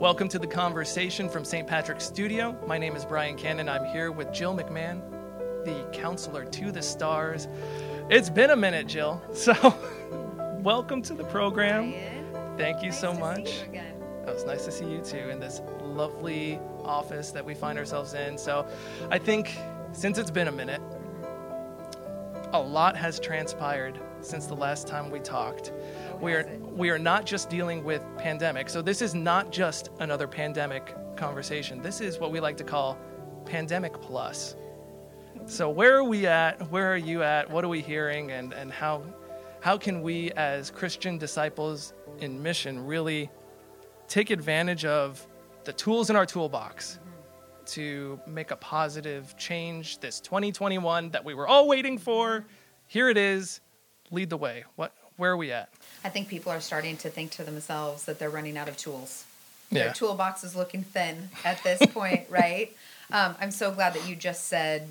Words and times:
Welcome 0.00 0.30
to 0.30 0.38
the 0.38 0.46
conversation 0.46 1.28
from 1.28 1.44
St. 1.44 1.66
Patrick's 1.68 2.06
Studio. 2.06 2.58
My 2.66 2.78
name 2.78 2.96
is 2.96 3.04
Brian 3.04 3.36
Cannon. 3.36 3.68
I'm 3.68 3.84
here 3.84 4.10
with 4.10 4.32
Jill 4.32 4.56
McMahon, 4.56 5.02
the 5.66 5.86
counselor 5.92 6.46
to 6.46 6.72
the 6.72 6.80
stars. 6.80 7.48
It's 8.08 8.30
been 8.30 8.48
a 8.48 8.56
minute, 8.56 8.86
Jill. 8.86 9.22
So, 9.34 9.52
welcome 10.62 11.02
to 11.02 11.12
the 11.12 11.24
program. 11.24 11.90
Brian, 11.90 12.56
Thank 12.56 12.82
you 12.82 12.88
nice 12.88 12.98
so 12.98 13.12
much. 13.12 13.64
you. 13.70 13.82
It 14.26 14.34
was 14.34 14.46
nice 14.46 14.64
to 14.64 14.72
see 14.72 14.86
you 14.86 15.02
too 15.02 15.28
in 15.28 15.38
this 15.38 15.60
lovely 15.82 16.58
office 16.82 17.30
that 17.32 17.44
we 17.44 17.52
find 17.52 17.78
ourselves 17.78 18.14
in. 18.14 18.38
So, 18.38 18.66
I 19.10 19.18
think 19.18 19.54
since 19.92 20.16
it's 20.16 20.30
been 20.30 20.48
a 20.48 20.52
minute, 20.52 20.80
a 22.54 22.58
lot 22.58 22.96
has 22.96 23.20
transpired 23.20 24.00
since 24.22 24.46
the 24.46 24.56
last 24.56 24.88
time 24.88 25.10
we 25.10 25.20
talked. 25.20 25.72
We 26.20 26.34
are 26.34 26.46
we 26.60 26.90
are 26.90 26.98
not 26.98 27.24
just 27.24 27.48
dealing 27.48 27.82
with 27.82 28.04
pandemic. 28.18 28.68
So 28.68 28.82
this 28.82 29.00
is 29.00 29.14
not 29.14 29.50
just 29.50 29.88
another 30.00 30.28
pandemic 30.28 30.94
conversation. 31.16 31.80
This 31.80 32.02
is 32.02 32.18
what 32.18 32.30
we 32.30 32.40
like 32.40 32.58
to 32.58 32.64
call 32.64 32.98
pandemic 33.46 33.94
plus. 34.02 34.54
So 35.46 35.70
where 35.70 35.96
are 35.96 36.04
we 36.04 36.26
at? 36.26 36.70
Where 36.70 36.92
are 36.92 36.96
you 36.98 37.22
at? 37.22 37.50
What 37.50 37.64
are 37.64 37.68
we 37.68 37.80
hearing 37.80 38.32
and 38.32 38.52
and 38.52 38.70
how 38.70 39.02
how 39.60 39.78
can 39.78 40.02
we 40.02 40.30
as 40.32 40.70
Christian 40.70 41.16
disciples 41.16 41.94
in 42.18 42.42
mission 42.42 42.84
really 42.84 43.30
take 44.06 44.30
advantage 44.30 44.84
of 44.84 45.26
the 45.64 45.72
tools 45.72 46.10
in 46.10 46.16
our 46.16 46.26
toolbox 46.26 46.98
to 47.66 48.20
make 48.26 48.50
a 48.50 48.56
positive 48.56 49.36
change 49.38 50.00
this 50.00 50.20
2021 50.20 51.10
that 51.10 51.24
we 51.24 51.32
were 51.32 51.46
all 51.46 51.66
waiting 51.66 51.96
for. 51.96 52.44
Here 52.88 53.08
it 53.08 53.16
is. 53.16 53.60
Lead 54.10 54.28
the 54.28 54.36
way. 54.36 54.64
What 54.76 54.92
where 55.16 55.32
are 55.32 55.36
we 55.36 55.52
at? 55.52 55.70
I 56.04 56.08
think 56.08 56.28
people 56.28 56.52
are 56.52 56.60
starting 56.60 56.96
to 56.98 57.10
think 57.10 57.30
to 57.32 57.44
themselves 57.44 58.04
that 58.04 58.18
they're 58.18 58.30
running 58.30 58.56
out 58.56 58.68
of 58.68 58.76
tools. 58.76 59.24
Yeah. 59.70 59.84
Their 59.84 59.92
toolbox 59.92 60.42
is 60.44 60.56
looking 60.56 60.82
thin 60.82 61.28
at 61.44 61.62
this 61.62 61.80
point, 61.92 62.26
right? 62.28 62.74
Um, 63.12 63.34
I'm 63.40 63.50
so 63.50 63.70
glad 63.70 63.94
that 63.94 64.08
you 64.08 64.16
just 64.16 64.46
said 64.46 64.88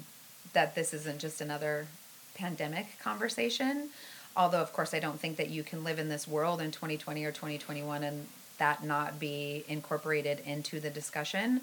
that 0.54 0.76
this 0.76 0.94
isn't 0.94 1.20
just 1.20 1.42
another 1.42 1.88
pandemic 2.36 3.00
conversation. 3.00 3.90
Although, 4.38 4.62
of 4.62 4.72
course, 4.72 4.94
I 4.94 5.00
don't 5.00 5.20
think 5.20 5.38
that 5.38 5.50
you 5.50 5.64
can 5.64 5.84
live 5.84 6.00
in 6.00 6.10
this 6.10 6.28
world 6.28 6.62
in 6.62 6.72
2020 6.72 7.26
or 7.26 7.32
2021 7.32 8.04
and 8.04 8.28
that 8.58 8.84
not 8.84 9.20
be 9.20 9.64
incorporated 9.68 10.40
into 10.46 10.80
the 10.80 10.90
discussion. 10.90 11.62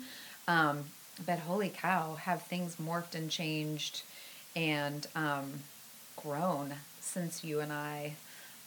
Um, 0.48 0.84
but 1.24 1.38
holy 1.40 1.70
cow, 1.70 2.14
have 2.14 2.42
things 2.42 2.76
morphed 2.76 3.14
and 3.14 3.30
changed 3.30 4.02
and 4.54 5.06
um, 5.14 5.60
grown 6.16 6.74
since 7.00 7.44
you 7.44 7.60
and 7.60 7.72
I 7.72 8.14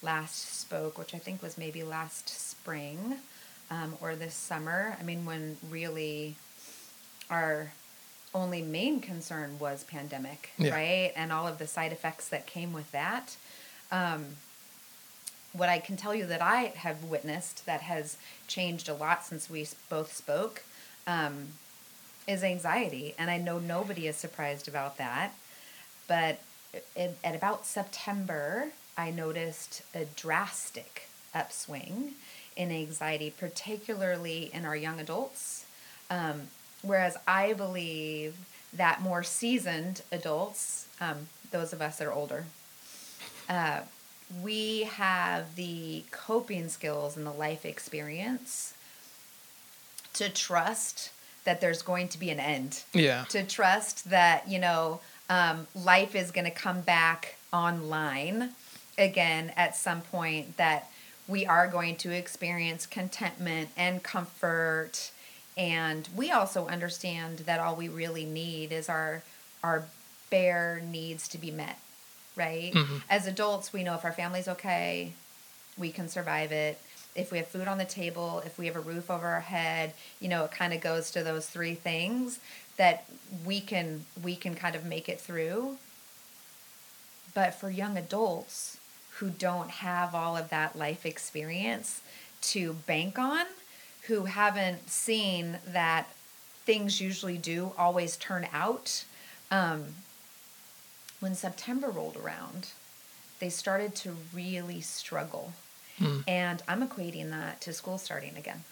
last 0.02 0.60
spoke, 0.60 0.98
which 0.98 1.14
I 1.14 1.18
think 1.18 1.42
was 1.42 1.58
maybe 1.58 1.84
last 1.84 2.30
spring 2.30 3.18
um, 3.72 3.96
or 4.02 4.16
this 4.16 4.34
summer. 4.34 4.98
I 5.00 5.04
mean, 5.04 5.26
when 5.26 5.58
really 5.70 6.36
our 7.30 7.72
only 8.34 8.62
main 8.62 9.02
concern 9.02 9.58
was 9.60 9.84
pandemic, 9.84 10.52
Yeah. 10.58 10.74
right? 10.74 11.14
And 11.16 11.32
all 11.32 11.48
of 11.48 11.58
the 11.58 11.68
side 11.68 11.92
effects 11.92 12.28
that 12.30 12.46
came 12.46 12.74
with 12.74 12.92
that. 12.92 13.36
Um, 13.92 14.38
what 15.52 15.68
I 15.70 15.80
can 15.80 15.98
tell 15.98 16.14
you 16.14 16.26
that 16.28 16.42
I 16.42 16.74
have 16.76 17.04
witnessed 17.04 17.66
that 17.66 17.82
has 17.82 18.18
changed 18.48 18.88
a 18.88 18.94
lot 18.94 19.26
since 19.26 19.50
we 19.50 19.68
both 19.90 20.16
spoke 20.16 20.64
um, 21.08 21.50
is 22.28 22.44
anxiety. 22.44 23.16
And 23.18 23.32
I 23.32 23.38
know 23.38 23.58
nobody 23.58 24.06
is 24.08 24.16
surprised 24.16 24.68
about 24.68 24.98
that. 24.98 25.34
But 26.08 26.40
it, 26.96 27.18
at 27.24 27.34
about 27.36 27.66
September, 27.66 28.70
I 29.00 29.12
noticed 29.12 29.82
a 29.96 30.04
drastic 30.04 31.08
upswing 31.34 32.16
in 32.58 32.70
anxiety, 32.70 33.30
particularly 33.32 34.50
in 34.54 34.66
our 34.66 34.76
young 34.76 35.00
adults. 35.00 35.66
Um, 36.10 36.50
whereas 36.82 37.16
I 37.26 37.54
believe 37.54 38.36
that 38.74 39.02
more 39.02 39.24
seasoned 39.24 40.02
adults, 40.12 40.88
um, 41.00 41.30
those 41.50 41.72
of 41.72 41.82
us 41.82 41.98
that 41.98 42.08
are 42.10 42.12
older, 42.12 42.44
uh, 43.48 43.80
we 44.44 44.82
have 44.84 45.56
the 45.56 46.04
coping 46.12 46.68
skills 46.68 47.16
and 47.16 47.26
the 47.26 47.32
life 47.32 47.66
experience 47.66 48.74
to 50.14 50.28
trust 50.30 51.12
that 51.46 51.62
there's 51.62 51.82
going 51.82 52.10
to 52.10 52.20
be 52.20 52.30
an 52.32 52.40
end 52.40 52.84
Yeah. 52.94 53.24
to 53.30 53.44
trust 53.44 54.10
that 54.10 54.48
you 54.50 54.60
know 54.60 55.00
um, 55.30 55.68
life 55.74 56.16
is 56.16 56.32
going 56.32 56.46
to 56.46 56.52
come 56.52 56.82
back 56.82 57.36
online 57.54 58.50
again 59.00 59.52
at 59.56 59.76
some 59.76 60.02
point 60.02 60.58
that 60.58 60.92
we 61.28 61.46
are 61.46 61.68
going 61.68 61.96
to 61.96 62.12
experience 62.12 62.86
contentment 62.86 63.70
and 63.78 64.04
comfort. 64.04 65.12
And 65.58 66.10
we 66.16 66.32
also 66.32 66.68
understand 66.68 67.40
that 67.40 67.60
all 67.60 67.76
we 67.76 67.88
really 67.88 68.26
need 68.26 68.72
is 68.72 68.90
our 68.90 69.24
our 69.64 69.86
bare 70.30 70.82
needs 70.86 71.28
to 71.30 71.38
be 71.38 71.52
met 71.52 71.80
right? 72.36 72.74
Mm-hmm. 72.74 72.98
As 73.10 73.28
adults 73.28 73.74
we 73.74 73.84
know 73.84 73.96
if 73.96 74.06
our 74.06 74.14
family's 74.14 74.48
okay 74.48 75.14
we 75.78 75.92
can 75.92 76.10
survive 76.10 76.52
it. 76.52 76.78
If 77.16 77.32
we 77.32 77.38
have 77.38 77.48
food 77.48 77.68
on 77.68 77.78
the 77.78 77.86
table 77.86 78.42
if 78.46 78.58
we 78.58 78.66
have 78.68 78.76
a 78.76 78.80
roof 78.80 79.12
over 79.12 79.28
our 79.28 79.42
head 79.42 79.94
you 80.20 80.30
know 80.30 80.46
it 80.46 80.52
kind 80.52 80.74
of 80.74 80.82
goes 80.82 81.12
to 81.12 81.24
those 81.24 81.48
three 81.48 81.76
things 81.76 82.40
that 82.78 83.06
we 83.46 83.60
can 83.60 84.06
we 84.24 84.36
can 84.36 84.56
kind 84.56 84.76
of 84.76 84.86
make 84.86 85.10
it 85.10 85.20
through. 85.20 85.78
But 87.34 87.54
for 87.54 87.70
young 87.70 87.98
adults 87.98 88.79
who 89.20 89.30
don't 89.30 89.70
have 89.70 90.14
all 90.14 90.36
of 90.38 90.50
that 90.50 90.78
life 90.78 91.06
experience 91.06 92.02
to 92.42 92.74
bank 92.74 93.18
on 93.20 93.46
who 94.08 94.26
haven't 94.26 94.90
seen 94.90 95.58
that 95.68 96.08
things 96.66 97.00
usually 97.02 97.38
do 97.38 97.72
always 97.78 98.18
turn 98.18 98.48
out 98.54 99.04
um, 99.52 99.86
when 101.20 101.36
september 101.36 101.90
rolled 101.90 102.18
around 102.18 102.70
they 103.40 103.50
started 103.50 103.96
to 103.96 104.16
really 104.34 104.82
struggle 104.82 105.54
and 106.28 106.62
I'm 106.68 106.88
equating 106.88 107.30
that 107.32 107.62
to 107.62 107.74
school 107.74 107.98
starting 107.98 108.38
again. 108.38 108.64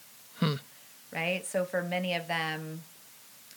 Right? 1.13 1.45
So 1.45 1.65
for 1.65 1.83
many 1.83 2.13
of 2.13 2.27
them, 2.27 2.81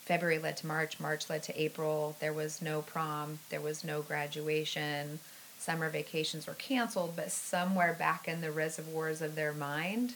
February 0.03 0.39
led 0.39 0.57
to 0.57 0.67
March, 0.67 0.99
March 0.99 1.29
led 1.29 1.43
to 1.43 1.61
April. 1.61 2.15
There 2.19 2.33
was 2.33 2.61
no 2.61 2.81
prom, 2.81 3.39
there 3.49 3.61
was 3.61 3.83
no 3.83 4.01
graduation. 4.01 5.19
Summer 5.61 5.89
vacations 5.89 6.47
were 6.47 6.55
canceled, 6.55 7.15
but 7.15 7.31
somewhere 7.31 7.93
back 7.93 8.27
in 8.27 8.41
the 8.41 8.51
reservoirs 8.51 9.21
of 9.21 9.35
their 9.35 9.53
mind 9.53 10.15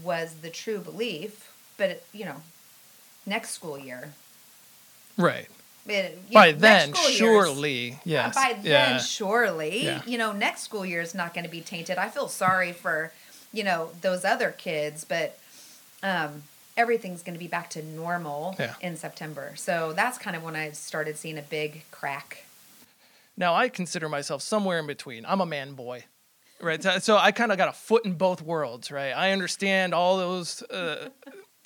was 0.00 0.36
the 0.42 0.50
true 0.50 0.78
belief. 0.78 1.52
But, 1.76 2.04
you 2.12 2.24
know, 2.24 2.42
next 3.26 3.50
school 3.50 3.76
year. 3.78 4.12
Right. 5.18 5.48
it- 5.88 6.32
By 6.32 6.52
know, 6.52 6.58
then, 6.58 6.94
surely, 6.94 7.98
yes. 8.04 8.34
by 8.34 8.56
then, 8.62 9.00
surely, 9.00 10.00
you 10.06 10.18
know, 10.18 10.30
next 10.32 10.62
school 10.62 10.86
year 10.86 11.00
is 11.00 11.14
not 11.14 11.34
going 11.34 11.44
to 11.44 11.50
be 11.50 11.60
tainted. 11.60 11.98
I 11.98 12.08
feel 12.08 12.28
sorry 12.28 12.72
for, 12.72 13.12
you 13.52 13.64
know, 13.64 13.90
those 14.02 14.24
other 14.24 14.50
kids, 14.52 15.04
but 15.04 15.38
um, 16.02 16.44
everything's 16.76 17.22
going 17.22 17.34
to 17.34 17.38
be 17.40 17.48
back 17.48 17.70
to 17.70 17.82
normal 17.82 18.54
Yeah. 18.58 18.74
in 18.80 18.96
September. 18.96 19.52
So 19.56 19.92
that's 19.92 20.16
kind 20.18 20.36
of 20.36 20.42
when 20.44 20.54
I 20.56 20.70
started 20.70 21.16
seeing 21.18 21.38
a 21.38 21.42
big 21.42 21.82
crack. 21.90 22.44
Now 23.36 23.54
I 23.54 23.68
consider 23.68 24.08
myself 24.08 24.42
somewhere 24.42 24.78
in 24.78 24.86
between. 24.86 25.24
I'm 25.26 25.40
a 25.40 25.46
man 25.46 25.74
boy, 25.74 26.04
right? 26.60 26.82
So- 26.82 26.98
so 26.98 27.16
I 27.18 27.32
kind 27.32 27.52
of 27.52 27.58
got 27.58 27.68
a 27.68 27.72
foot 27.72 28.04
in 28.04 28.14
both 28.14 28.40
worlds, 28.42 28.90
right? 28.90 29.12
I 29.12 29.32
understand 29.32 29.92
all 29.94 30.16
those. 30.16 30.62
Uh, 30.62 31.10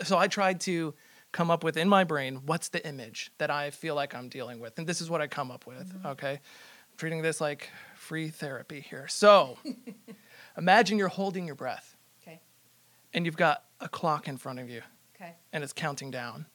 so 0.03 0.19
I 0.19 0.27
tried 0.29 0.61
to 0.63 0.95
come 1.33 1.51
up 1.51 1.63
with 1.63 1.77
in 1.77 1.89
my 1.89 2.03
brain 2.03 2.45
what's 2.47 2.71
the 2.71 2.85
image 2.87 3.31
that 3.39 3.51
I 3.51 3.71
feel 3.71 3.95
like 3.95 4.15
I'm 4.15 4.29
dealing 4.29 4.59
with, 4.59 4.79
and 4.79 4.87
this 4.87 5.01
is 5.01 5.09
what 5.09 5.21
I 5.21 5.29
come 5.29 5.51
up 5.53 5.65
with. 5.67 5.95
Okay, 6.05 6.33
I'm 6.33 6.97
treating 6.97 7.23
this 7.23 7.41
like 7.41 7.71
free 7.95 8.31
therapy 8.31 8.81
here. 8.81 9.07
So 9.07 9.57
imagine 10.57 10.99
you're 10.99 11.07
holding 11.09 11.47
your 11.47 11.55
breath, 11.55 11.97
Okay. 12.23 12.41
and 13.15 13.25
you've 13.25 13.37
got 13.37 13.65
a 13.79 13.89
clock 13.89 14.27
in 14.27 14.37
front 14.39 14.59
of 14.59 14.69
you, 14.69 14.83
Okay. 15.15 15.37
and 15.53 15.63
it's 15.63 15.73
counting 15.73 16.11
down, 16.11 16.47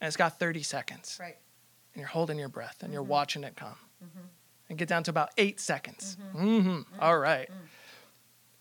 and 0.00 0.08
it's 0.08 0.16
got 0.16 0.38
30 0.38 0.62
seconds 0.62 1.18
Right. 1.20 1.36
and 1.92 2.00
you're 2.00 2.08
holding 2.08 2.38
your 2.38 2.48
breath 2.48 2.82
and 2.82 2.92
you're 2.94 3.02
Mm-hmm. 3.02 3.10
watching 3.10 3.44
it 3.44 3.54
come 3.56 3.76
and 4.68 4.78
get 4.78 4.88
down 4.88 5.02
to 5.04 5.10
about 5.10 5.30
eight 5.38 5.60
seconds. 5.60 6.16
Mm-hmm. 6.34 6.60
hmm 6.60 6.80
All 7.00 7.18
right. 7.18 7.48
Mm. 7.50 7.54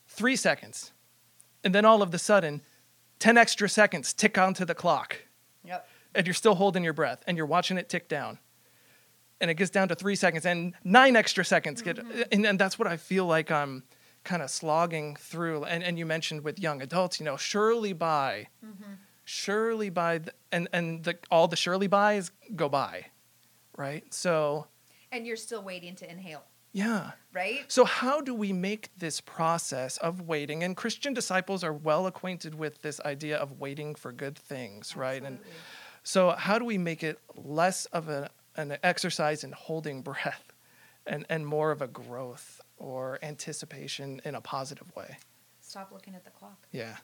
Three 0.08 0.36
seconds. 0.36 0.92
And 1.64 1.74
then 1.74 1.86
all 1.86 2.02
of 2.02 2.14
a 2.14 2.18
sudden, 2.20 2.62
10 3.20 3.38
extra 3.38 3.68
seconds 3.68 4.14
tick 4.14 4.38
onto 4.38 4.66
the 4.66 4.76
clock 4.76 5.18
Yep. 5.64 5.88
and 6.14 6.28
you're 6.28 6.34
still 6.34 6.56
holding 6.56 6.84
your 6.84 6.94
breath 6.94 7.24
and 7.28 7.38
you're 7.38 7.46
watching 7.48 7.78
it 7.78 7.90
tick 7.90 8.08
down. 8.08 8.38
And 9.42 9.50
it 9.52 9.56
gets 9.56 9.72
down 9.72 9.88
to 9.90 9.96
three 9.96 10.16
seconds 10.16 10.46
and 10.46 10.74
nine 10.84 11.16
extra 11.16 11.44
seconds 11.44 11.82
get, 11.82 11.98
Mm-hmm. 11.98 12.22
and, 12.32 12.46
and 12.46 12.60
that's 12.60 12.78
what 12.80 12.88
I 12.88 12.98
feel 12.98 13.26
like 13.26 13.52
I'm 13.52 13.84
kind 14.24 14.42
of 14.42 14.50
slogging 14.50 15.16
through. 15.16 15.64
And, 15.66 15.84
and 15.84 15.98
you 16.00 16.06
mentioned 16.06 16.44
with 16.44 16.60
young 16.60 16.82
adults, 16.82 17.20
you 17.20 17.26
know, 17.26 17.36
surely 17.38 17.94
by, 17.94 18.48
Mm-hmm. 18.64 18.94
surely 19.24 19.90
by, 19.90 20.20
the, 20.20 20.34
and, 20.52 20.68
and 20.72 21.04
the, 21.04 21.18
all 21.32 21.48
the 21.48 21.56
surely 21.56 21.88
bys 21.88 22.32
go 22.56 22.70
by, 22.70 23.08
right? 23.78 24.04
So 24.14 24.68
And 25.16 25.26
you're 25.26 25.38
still 25.38 25.62
waiting 25.62 25.96
to 25.96 26.12
inhale. 26.12 26.44
Yeah. 26.74 27.12
right? 27.34 27.64
So, 27.70 27.86
how 27.86 28.20
do 28.20 28.36
we 28.36 28.52
make 28.52 28.90
this 28.98 29.22
process 29.22 29.96
of 29.96 30.20
waiting? 30.28 30.62
And 30.62 30.76
Christian 30.76 31.14
disciples 31.14 31.64
are 31.64 31.72
well 31.72 32.06
acquainted 32.06 32.54
with 32.54 32.82
this 32.82 33.00
idea 33.00 33.38
of 33.38 33.62
waiting 33.62 33.96
for 33.96 34.12
good 34.12 34.38
things, 34.38 34.94
right? 34.94 35.24
And 35.24 35.40
so, 36.04 36.32
how 36.32 36.60
do 36.60 36.66
we 36.66 36.78
make 36.78 37.02
it 37.02 37.18
less 37.34 37.86
of 37.86 38.10
a, 38.10 38.30
an 38.58 38.78
exercise 38.84 39.46
in 39.46 39.54
holding 39.54 40.02
breath 40.02 40.52
and, 41.08 41.26
and 41.30 41.48
more 41.48 41.72
of 41.72 41.82
a 41.82 41.88
growth 41.88 42.60
or 42.76 43.20
anticipation 43.24 44.20
in 44.26 44.36
a 44.36 44.42
positive 44.42 44.94
way? 44.98 45.16
Stop 45.62 45.94
looking 45.94 46.14
at 46.14 46.26
the 46.26 46.32
clock. 46.32 46.68
Yeah. 46.74 46.98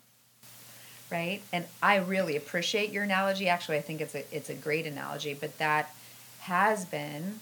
right? 1.10 1.42
And 1.54 1.64
I 1.82 1.96
really 1.96 2.36
appreciate 2.36 2.92
your 2.92 3.04
analogy. 3.04 3.48
Actually, 3.48 3.78
I 3.78 3.82
think 3.82 4.02
it's 4.02 4.16
a 4.16 4.26
it's 4.36 4.50
a 4.50 4.54
great 4.54 4.86
analogy, 4.86 5.34
but 5.34 5.58
that 5.60 5.96
has 6.42 6.84
been 6.84 7.40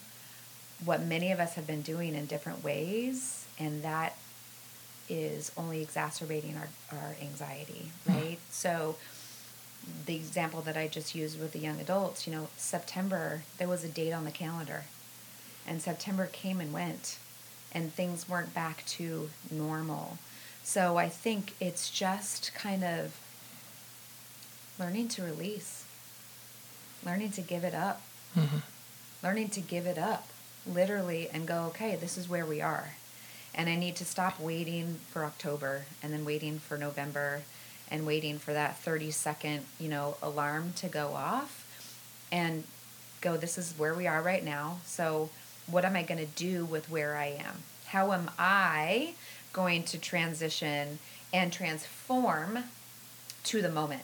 what 0.84 1.02
many 1.02 1.32
of 1.32 1.40
us 1.40 1.54
have 1.54 1.66
been 1.66 1.82
doing 1.82 2.14
in 2.14 2.26
different 2.26 2.64
ways, 2.64 3.46
and 3.58 3.82
that 3.82 4.16
is 5.08 5.50
only 5.56 5.82
exacerbating 5.82 6.56
our, 6.56 6.68
our 6.92 7.16
anxiety, 7.20 7.90
hmm. 8.06 8.12
right? 8.12 8.38
So 8.50 8.96
the 10.06 10.14
example 10.14 10.60
that 10.62 10.76
I 10.76 10.88
just 10.88 11.14
used 11.14 11.40
with 11.40 11.52
the 11.52 11.58
young 11.58 11.80
adults, 11.80 12.26
you 12.26 12.32
know, 12.32 12.48
September, 12.56 13.42
there 13.58 13.68
was 13.68 13.84
a 13.84 13.88
date 13.88 14.12
on 14.12 14.24
the 14.24 14.30
calendar. 14.30 14.84
And 15.66 15.82
September 15.82 16.26
came 16.26 16.60
and 16.60 16.72
went 16.72 17.18
and 17.72 17.92
things 17.92 18.28
weren't 18.28 18.54
back 18.54 18.84
to 18.84 19.30
normal. 19.50 20.18
So 20.62 20.96
I 20.96 21.08
think 21.08 21.54
it's 21.60 21.90
just 21.90 22.54
kind 22.54 22.84
of 22.84 23.18
learning 24.78 25.08
to 25.08 25.22
release, 25.22 25.84
learning 27.04 27.32
to 27.32 27.40
give 27.40 27.64
it 27.64 27.74
up, 27.74 28.02
mm-hmm. 28.36 28.58
learning 29.22 29.50
to 29.50 29.60
give 29.60 29.86
it 29.86 29.98
up 29.98 30.29
literally 30.66 31.28
and 31.32 31.46
go, 31.46 31.64
okay, 31.68 31.96
this 31.96 32.16
is 32.18 32.28
where 32.28 32.46
we 32.46 32.60
are. 32.60 32.94
And 33.54 33.68
I 33.68 33.76
need 33.76 33.96
to 33.96 34.04
stop 34.04 34.38
waiting 34.38 34.96
for 35.08 35.24
October 35.24 35.84
and 36.02 36.12
then 36.12 36.24
waiting 36.24 36.58
for 36.58 36.78
November 36.78 37.42
and 37.90 38.06
waiting 38.06 38.38
for 38.38 38.52
that 38.52 38.78
30 38.78 39.10
second, 39.10 39.64
you 39.78 39.88
know, 39.88 40.16
alarm 40.22 40.72
to 40.76 40.88
go 40.88 41.08
off 41.14 41.66
and 42.30 42.64
go, 43.20 43.36
this 43.36 43.58
is 43.58 43.74
where 43.76 43.94
we 43.94 44.06
are 44.06 44.22
right 44.22 44.44
now. 44.44 44.78
So, 44.84 45.30
what 45.66 45.84
am 45.84 45.96
I 45.96 46.02
going 46.02 46.18
to 46.18 46.32
do 46.32 46.64
with 46.64 46.90
where 46.90 47.16
I 47.16 47.26
am? 47.26 47.62
How 47.86 48.12
am 48.12 48.30
I 48.38 49.14
going 49.52 49.84
to 49.84 49.98
transition 49.98 50.98
and 51.32 51.52
transform 51.52 52.64
to 53.44 53.62
the 53.62 53.68
moment? 53.68 54.02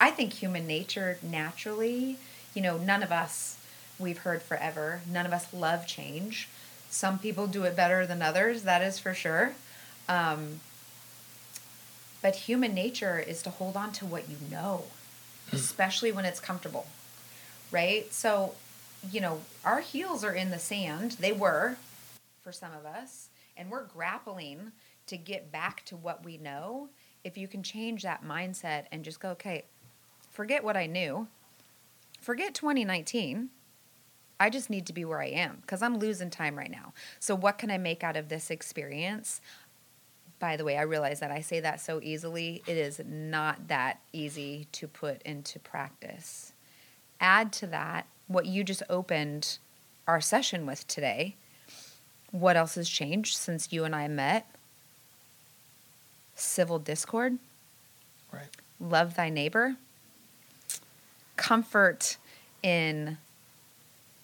I 0.00 0.10
think 0.10 0.32
human 0.32 0.66
nature 0.66 1.18
naturally, 1.22 2.18
you 2.54 2.62
know, 2.62 2.76
none 2.76 3.02
of 3.02 3.12
us, 3.12 3.56
we've 3.98 4.18
heard 4.18 4.42
forever, 4.42 5.00
none 5.10 5.26
of 5.26 5.32
us 5.32 5.52
love 5.52 5.86
change. 5.86 6.48
Some 6.90 7.18
people 7.18 7.46
do 7.46 7.64
it 7.64 7.74
better 7.74 8.06
than 8.06 8.20
others, 8.20 8.62
that 8.62 8.82
is 8.82 8.98
for 8.98 9.14
sure. 9.14 9.54
Um, 10.08 10.60
but 12.20 12.36
human 12.36 12.74
nature 12.74 13.18
is 13.18 13.42
to 13.42 13.50
hold 13.50 13.76
on 13.76 13.92
to 13.92 14.06
what 14.06 14.28
you 14.28 14.36
know, 14.50 14.84
especially 15.52 16.12
when 16.12 16.24
it's 16.24 16.38
comfortable, 16.38 16.86
right? 17.70 18.12
So, 18.12 18.54
you 19.10 19.20
know, 19.20 19.40
our 19.64 19.80
heels 19.80 20.22
are 20.22 20.32
in 20.32 20.50
the 20.50 20.58
sand. 20.58 21.12
They 21.12 21.32
were 21.32 21.76
for 22.42 22.52
some 22.52 22.72
of 22.72 22.86
us, 22.86 23.28
and 23.56 23.70
we're 23.70 23.84
grappling 23.84 24.72
to 25.06 25.16
get 25.16 25.50
back 25.50 25.84
to 25.86 25.96
what 25.96 26.24
we 26.24 26.38
know. 26.38 26.88
If 27.24 27.36
you 27.36 27.48
can 27.48 27.62
change 27.62 28.02
that 28.02 28.24
mindset 28.24 28.84
and 28.92 29.04
just 29.04 29.20
go, 29.20 29.30
okay, 29.30 29.64
forget 30.30 30.62
what 30.62 30.76
I 30.76 30.86
knew, 30.86 31.26
forget 32.20 32.54
2019. 32.54 33.50
I 34.42 34.50
just 34.50 34.70
need 34.70 34.86
to 34.86 34.92
be 34.92 35.04
where 35.04 35.22
I 35.22 35.26
am 35.28 35.58
because 35.60 35.82
I'm 35.82 35.98
losing 35.98 36.28
time 36.28 36.58
right 36.58 36.70
now. 36.70 36.92
So, 37.20 37.32
what 37.36 37.58
can 37.58 37.70
I 37.70 37.78
make 37.78 38.02
out 38.02 38.16
of 38.16 38.28
this 38.28 38.50
experience? 38.50 39.40
By 40.40 40.56
the 40.56 40.64
way, 40.64 40.76
I 40.76 40.82
realize 40.82 41.20
that 41.20 41.30
I 41.30 41.40
say 41.42 41.60
that 41.60 41.80
so 41.80 42.00
easily. 42.02 42.60
It 42.66 42.76
is 42.76 43.00
not 43.06 43.68
that 43.68 44.00
easy 44.12 44.66
to 44.72 44.88
put 44.88 45.22
into 45.22 45.60
practice. 45.60 46.54
Add 47.20 47.52
to 47.52 47.68
that 47.68 48.06
what 48.26 48.46
you 48.46 48.64
just 48.64 48.82
opened 48.90 49.58
our 50.08 50.20
session 50.20 50.66
with 50.66 50.88
today. 50.88 51.36
What 52.32 52.56
else 52.56 52.74
has 52.74 52.88
changed 52.88 53.36
since 53.36 53.72
you 53.72 53.84
and 53.84 53.94
I 53.94 54.08
met? 54.08 54.48
Civil 56.34 56.80
discord, 56.80 57.38
Right. 58.32 58.48
love 58.80 59.14
thy 59.14 59.28
neighbor, 59.28 59.76
comfort 61.36 62.16
in 62.60 63.18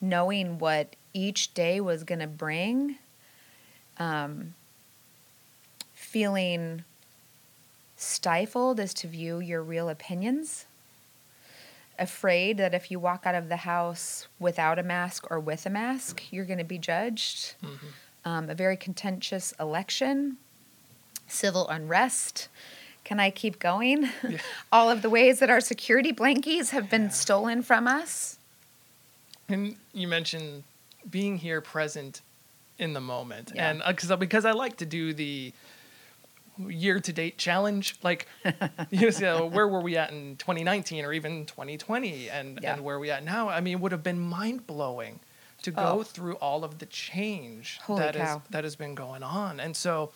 knowing 0.00 0.58
what 0.58 0.94
each 1.12 1.54
day 1.54 1.80
was 1.80 2.04
going 2.04 2.20
to 2.20 2.26
bring, 2.26 2.96
um, 3.98 4.54
feeling 5.94 6.84
stifled 7.96 8.78
as 8.78 8.94
to 8.94 9.08
view 9.08 9.40
your 9.40 9.62
real 9.62 9.88
opinions, 9.88 10.66
afraid 11.98 12.56
that 12.58 12.74
if 12.74 12.90
you 12.90 12.98
walk 13.00 13.26
out 13.26 13.34
of 13.34 13.48
the 13.48 13.56
house 13.56 14.28
without 14.38 14.78
a 14.78 14.82
mask 14.84 15.26
or 15.30 15.40
with 15.40 15.66
a 15.66 15.70
mask, 15.70 16.22
you're 16.30 16.44
going 16.44 16.58
to 16.58 16.64
be 16.64 16.78
judged, 16.78 17.54
um, 18.24 18.48
a 18.48 18.54
very 18.54 18.76
contentious 18.76 19.52
election, 19.58 20.36
civil 21.26 21.68
unrest. 21.68 22.48
Can 23.02 23.18
I 23.18 23.30
keep 23.30 23.58
going? 23.58 24.08
All 24.72 24.90
of 24.90 25.02
the 25.02 25.10
ways 25.10 25.40
that 25.40 25.50
our 25.50 25.60
security 25.60 26.12
blankies 26.12 26.70
have 26.70 26.88
been 26.88 27.10
stolen 27.10 27.62
from 27.62 27.88
us. 27.88 28.37
And 29.48 29.76
you 29.92 30.08
mentioned 30.08 30.64
being 31.08 31.38
here 31.38 31.60
present 31.60 32.20
in 32.78 32.92
the 32.92 33.00
moment. 33.00 33.52
Yeah. 33.54 33.70
And 33.70 33.82
uh, 33.82 33.92
cause, 33.94 34.14
because 34.18 34.44
I 34.44 34.52
like 34.52 34.76
to 34.78 34.86
do 34.86 35.14
the 35.14 35.52
year 36.58 37.00
to 37.00 37.12
date 37.12 37.38
challenge, 37.38 37.96
like, 38.02 38.26
you 38.90 39.10
know, 39.20 39.46
where 39.46 39.66
were 39.66 39.80
we 39.80 39.96
at 39.96 40.10
in 40.10 40.36
2019 40.36 41.04
or 41.04 41.12
even 41.12 41.46
2020 41.46 42.28
and, 42.30 42.58
Yeah. 42.62 42.74
and 42.74 42.84
where 42.84 42.98
we 42.98 43.10
at 43.10 43.24
now? 43.24 43.48
I 43.48 43.60
mean, 43.60 43.74
it 43.74 43.80
would 43.80 43.92
have 43.92 44.02
been 44.02 44.20
mind 44.20 44.66
blowing 44.66 45.20
to 45.62 45.70
go 45.70 46.00
Oh. 46.00 46.02
through 46.02 46.34
all 46.36 46.62
of 46.64 46.78
the 46.78 46.86
change 46.86 47.78
Holy 47.82 48.00
that 48.00 48.16
is 48.16 48.36
that 48.50 48.62
has 48.64 48.76
been 48.76 48.94
going 48.94 49.22
on. 49.24 49.58
And 49.58 49.76
so 49.76 50.12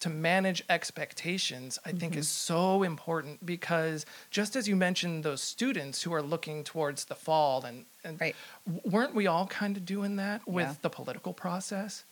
to 0.00 0.08
manage 0.08 0.62
expectations, 0.68 1.78
I 1.84 1.90
think 1.92 2.12
Mm-hmm. 2.12 2.20
is 2.20 2.28
so 2.28 2.82
important 2.84 3.44
because 3.44 4.06
just 4.30 4.54
as 4.56 4.68
you 4.68 4.76
mentioned 4.76 5.24
those 5.24 5.42
students 5.42 6.02
who 6.02 6.12
are 6.14 6.22
looking 6.22 6.62
towards 6.64 7.06
the 7.06 7.14
fall 7.14 7.64
and, 7.64 7.84
and 8.04 8.20
Right. 8.20 8.36
weren't 8.84 9.14
we 9.14 9.26
all 9.26 9.46
kind 9.46 9.76
of 9.76 9.84
doing 9.84 10.16
that 10.16 10.46
with 10.46 10.66
Yeah. 10.66 10.74
the 10.82 10.90
political 10.90 11.32
process? 11.32 12.04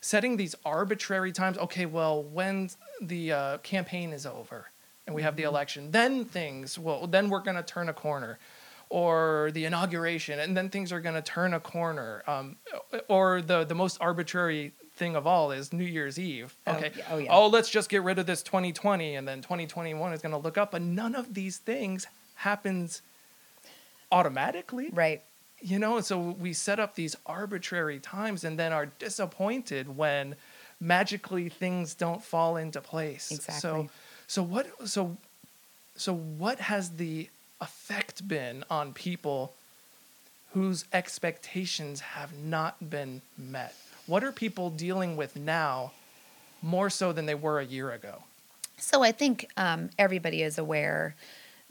Setting 0.00 0.36
these 0.36 0.54
arbitrary 0.64 1.32
times. 1.32 1.58
Okay, 1.58 1.84
well, 1.84 2.22
when 2.22 2.70
the 3.02 3.32
uh, 3.32 3.58
campaign 3.58 4.12
is 4.12 4.24
over 4.24 4.70
and 5.06 5.14
we 5.14 5.22
have 5.22 5.34
Mm-hmm. 5.34 5.42
the 5.42 5.48
election, 5.48 5.90
then 5.90 6.24
things. 6.24 6.78
Well, 6.78 7.06
then 7.06 7.28
we're 7.28 7.40
going 7.42 7.56
to 7.56 7.62
turn 7.62 7.88
a 7.88 7.92
corner, 7.92 8.38
or 8.88 9.50
the 9.52 9.64
inauguration, 9.66 10.38
and 10.40 10.56
then 10.56 10.68
things 10.70 10.90
are 10.92 11.00
going 11.00 11.14
to 11.16 11.22
turn 11.22 11.54
a 11.54 11.60
corner. 11.60 12.22
Um, 12.26 12.56
or 13.08 13.42
the 13.42 13.64
the 13.64 13.74
most 13.74 13.98
arbitrary 14.00 14.72
thing 15.00 15.16
of 15.16 15.26
all 15.26 15.50
is 15.50 15.72
New 15.72 15.82
Year's 15.84 16.18
Eve. 16.18 16.54
Oh, 16.68 16.74
Okay. 16.74 16.92
yeah, 16.96 17.04
oh, 17.10 17.16
yeah. 17.18 17.32
oh, 17.34 17.48
let's 17.48 17.68
just 17.70 17.88
get 17.88 18.02
rid 18.04 18.18
of 18.20 18.26
this 18.26 18.42
2020, 18.44 19.16
and 19.16 19.26
then 19.26 19.40
2021 19.42 20.12
is 20.12 20.20
going 20.22 20.30
to 20.32 20.38
look 20.38 20.56
up. 20.56 20.70
But 20.70 20.82
none 20.82 21.16
of 21.16 21.34
these 21.34 21.56
things 21.58 22.06
happens 22.36 23.02
automatically 24.12 24.90
Right. 24.92 25.22
you 25.60 25.78
know 25.78 26.00
so 26.00 26.18
we 26.18 26.52
set 26.52 26.80
up 26.80 26.94
these 26.96 27.14
arbitrary 27.26 28.00
times 28.00 28.42
and 28.44 28.58
then 28.58 28.72
are 28.72 28.86
disappointed 28.86 29.96
when 29.96 30.34
magically 30.80 31.48
things 31.48 31.94
don't 31.94 32.22
fall 32.22 32.56
into 32.56 32.80
place 32.80 33.30
Exactly. 33.30 33.60
so 33.60 33.88
so 34.26 34.42
what 34.42 34.66
so 34.88 35.16
so 35.96 36.12
what 36.14 36.58
has 36.60 36.90
the 36.96 37.28
effect 37.60 38.26
been 38.26 38.64
on 38.68 38.92
people 38.92 39.52
whose 40.54 40.86
expectations 40.92 42.00
have 42.00 42.36
not 42.36 42.90
been 42.90 43.22
met 43.38 43.74
what 44.10 44.24
are 44.24 44.32
people 44.32 44.70
dealing 44.70 45.16
with 45.16 45.36
now 45.36 45.92
more 46.62 46.90
so 46.90 47.12
than 47.12 47.26
they 47.26 47.34
were 47.34 47.60
a 47.60 47.64
year 47.64 47.92
ago 47.92 48.14
So 48.76 49.02
I 49.02 49.12
think 49.12 49.46
um, 49.56 49.90
everybody 49.98 50.42
is 50.42 50.58
aware 50.58 51.14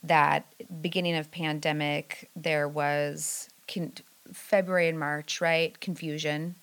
that 0.03 0.46
beginning 0.81 1.15
of 1.17 1.29
pandemic 1.31 2.29
there 2.36 2.67
was 2.67 3.50
con- 3.67 3.93
February 4.31 4.88
and 4.88 5.00
March, 5.00 5.41
right? 5.41 5.77
Confusion, 5.81 6.55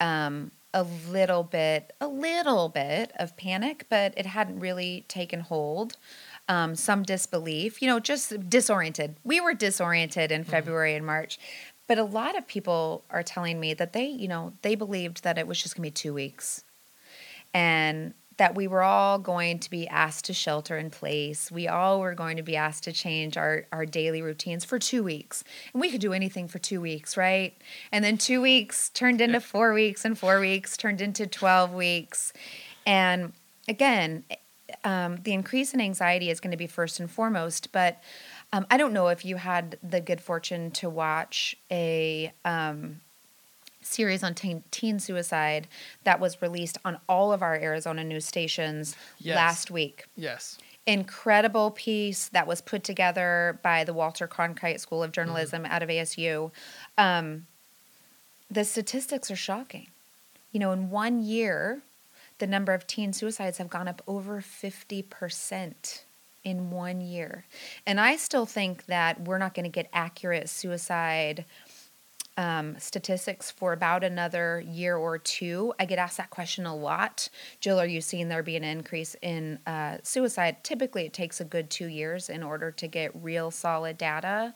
um, 0.00 0.50
a 0.72 0.84
little 1.10 1.42
bit, 1.42 1.92
a 2.00 2.08
little 2.08 2.68
bit 2.68 3.12
of 3.18 3.36
panic, 3.36 3.86
but 3.88 4.12
it 4.16 4.26
hadn't 4.26 4.58
really 4.60 5.04
taken 5.08 5.40
hold. 5.40 5.96
Um, 6.48 6.74
some 6.76 7.02
disbelief, 7.02 7.82
you 7.82 7.88
know, 7.88 7.98
just 7.98 8.48
disoriented. 8.48 9.16
We 9.24 9.40
were 9.40 9.54
disoriented 9.54 10.30
in 10.30 10.44
February 10.44 10.94
and 10.94 11.04
March, 11.04 11.38
but 11.86 11.98
a 11.98 12.04
lot 12.04 12.36
of 12.36 12.46
people 12.46 13.04
are 13.10 13.22
telling 13.22 13.60
me 13.60 13.74
that 13.74 13.92
they, 13.92 14.06
you 14.06 14.28
know, 14.28 14.52
they 14.62 14.74
believed 14.74 15.22
that 15.22 15.38
it 15.38 15.46
was 15.46 15.62
just 15.62 15.76
gonna 15.76 15.82
be 15.82 15.90
two 15.90 16.14
weeks 16.14 16.64
and 17.54 18.14
that 18.36 18.54
we 18.54 18.66
were 18.66 18.82
all 18.82 19.18
going 19.18 19.58
to 19.58 19.70
be 19.70 19.88
asked 19.88 20.26
to 20.26 20.34
shelter 20.34 20.76
in 20.76 20.90
place. 20.90 21.50
We 21.50 21.68
all 21.68 22.00
were 22.00 22.14
going 22.14 22.36
to 22.36 22.42
be 22.42 22.56
asked 22.56 22.84
to 22.84 22.92
change 22.92 23.36
our, 23.36 23.66
our 23.72 23.86
daily 23.86 24.20
routines 24.20 24.64
for 24.64 24.78
two 24.78 25.02
weeks. 25.02 25.42
And 25.72 25.80
we 25.80 25.90
could 25.90 26.00
do 26.00 26.12
anything 26.12 26.46
for 26.48 26.58
two 26.58 26.80
weeks, 26.80 27.16
right? 27.16 27.56
And 27.90 28.04
then 28.04 28.18
two 28.18 28.42
weeks 28.42 28.90
turned 28.90 29.20
into 29.20 29.40
four 29.40 29.72
weeks, 29.72 30.04
and 30.04 30.18
four 30.18 30.38
weeks 30.38 30.76
turned 30.76 31.00
into 31.00 31.26
12 31.26 31.72
weeks. 31.72 32.32
And 32.84 33.32
again, 33.68 34.24
um, 34.84 35.18
the 35.22 35.32
increase 35.32 35.72
in 35.72 35.80
anxiety 35.80 36.28
is 36.28 36.40
going 36.40 36.50
to 36.50 36.56
be 36.56 36.66
first 36.66 37.00
and 37.00 37.10
foremost. 37.10 37.72
But 37.72 38.02
um, 38.52 38.66
I 38.70 38.76
don't 38.76 38.92
know 38.92 39.08
if 39.08 39.24
you 39.24 39.36
had 39.36 39.78
the 39.82 40.00
good 40.00 40.20
fortune 40.20 40.70
to 40.72 40.88
watch 40.88 41.56
a 41.70 42.32
um, 42.44 43.00
series 43.82 44.22
on 44.22 44.34
teen, 44.34 44.62
teen, 44.70 44.98
suicide 44.98 45.68
that 46.04 46.20
was 46.20 46.40
released 46.42 46.78
on 46.84 46.98
all 47.08 47.32
of 47.32 47.42
our 47.42 47.54
Arizona 47.54 48.04
news 48.04 48.24
stations 48.24 48.96
yes. 49.18 49.36
last 49.36 49.70
week. 49.70 50.04
Yes. 50.16 50.58
Incredible 50.86 51.72
piece 51.72 52.28
that 52.28 52.46
was 52.46 52.60
put 52.60 52.84
together 52.84 53.58
by 53.62 53.84
the 53.84 53.92
Walter 53.92 54.28
Cronkite 54.28 54.80
School 54.80 55.02
of 55.02 55.12
Journalism 55.12 55.64
mm-hmm. 55.64 55.72
out 55.72 55.82
of 55.82 55.88
ASU. 55.88 56.50
Um, 56.96 57.46
the 58.50 58.64
statistics 58.64 59.30
are 59.30 59.36
shocking. 59.36 59.88
You 60.52 60.60
know, 60.60 60.72
in 60.72 60.90
one 60.90 61.22
year, 61.22 61.82
the 62.38 62.46
number 62.46 62.72
of 62.72 62.86
teen 62.86 63.12
suicides 63.12 63.58
have 63.58 63.68
gone 63.68 63.88
up 63.88 64.02
over 64.06 64.40
50% 64.40 66.02
in 66.46 66.70
one 66.70 67.00
year. 67.00 67.44
And 67.86 68.00
I 68.00 68.16
still 68.16 68.46
think 68.46 68.86
that 68.86 69.20
we're 69.22 69.36
not 69.36 69.52
going 69.52 69.64
to 69.64 69.70
get 69.70 69.90
accurate 69.92 70.48
suicide 70.48 71.44
um, 72.38 72.76
statistics 72.78 73.50
for 73.50 73.72
about 73.72 74.04
another 74.04 74.62
year 74.64 74.96
or 74.96 75.18
two. 75.18 75.74
I 75.80 75.86
get 75.86 75.98
asked 75.98 76.18
that 76.18 76.30
question 76.30 76.64
a 76.64 76.76
lot. 76.76 77.28
Jill, 77.60 77.80
are 77.80 77.86
you 77.86 78.00
seeing 78.00 78.28
there 78.28 78.44
be 78.44 78.56
an 78.56 78.62
increase 78.62 79.16
in 79.22 79.58
uh, 79.66 79.98
suicide? 80.04 80.62
Typically, 80.62 81.04
it 81.04 81.12
takes 81.12 81.40
a 81.40 81.44
good 81.44 81.68
two 81.68 81.86
years 81.86 82.28
in 82.28 82.44
order 82.44 82.70
to 82.70 82.86
get 82.86 83.10
real 83.20 83.50
solid 83.50 83.98
data. 83.98 84.54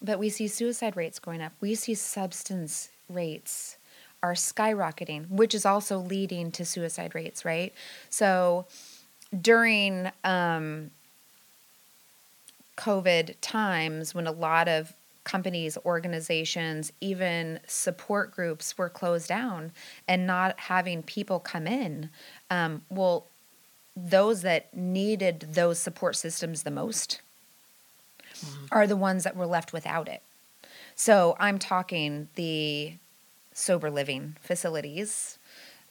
But 0.00 0.18
we 0.18 0.30
see 0.30 0.48
suicide 0.48 0.96
rates 0.96 1.18
going 1.18 1.42
up. 1.42 1.52
We 1.60 1.74
see 1.74 1.94
substance 1.94 2.90
rates 3.10 3.76
are 4.22 4.32
skyrocketing, 4.32 5.28
which 5.28 5.54
is 5.54 5.66
also 5.66 5.98
leading 5.98 6.50
to 6.52 6.64
suicide 6.64 7.14
rates, 7.14 7.44
right? 7.44 7.74
So 8.08 8.66
during 9.38 10.10
um, 10.24 10.90
COVID 12.80 13.34
times, 13.40 14.14
when 14.14 14.26
a 14.26 14.32
lot 14.32 14.68
of 14.68 14.94
companies, 15.24 15.76
organizations, 15.84 16.92
even 17.00 17.60
support 17.66 18.30
groups 18.30 18.78
were 18.78 18.88
closed 18.88 19.28
down 19.28 19.70
and 20.08 20.26
not 20.26 20.58
having 20.58 21.02
people 21.02 21.38
come 21.38 21.66
in, 21.66 22.08
um, 22.50 22.82
well, 22.88 23.26
those 23.94 24.42
that 24.42 24.74
needed 24.74 25.40
those 25.52 25.78
support 25.78 26.16
systems 26.16 26.62
the 26.62 26.70
most 26.70 27.20
mm-hmm. 28.34 28.66
are 28.72 28.86
the 28.86 28.96
ones 28.96 29.24
that 29.24 29.36
were 29.36 29.46
left 29.46 29.72
without 29.72 30.08
it. 30.08 30.22
So 30.94 31.36
I'm 31.38 31.58
talking 31.58 32.28
the 32.34 32.94
sober 33.52 33.90
living 33.90 34.36
facilities. 34.40 35.38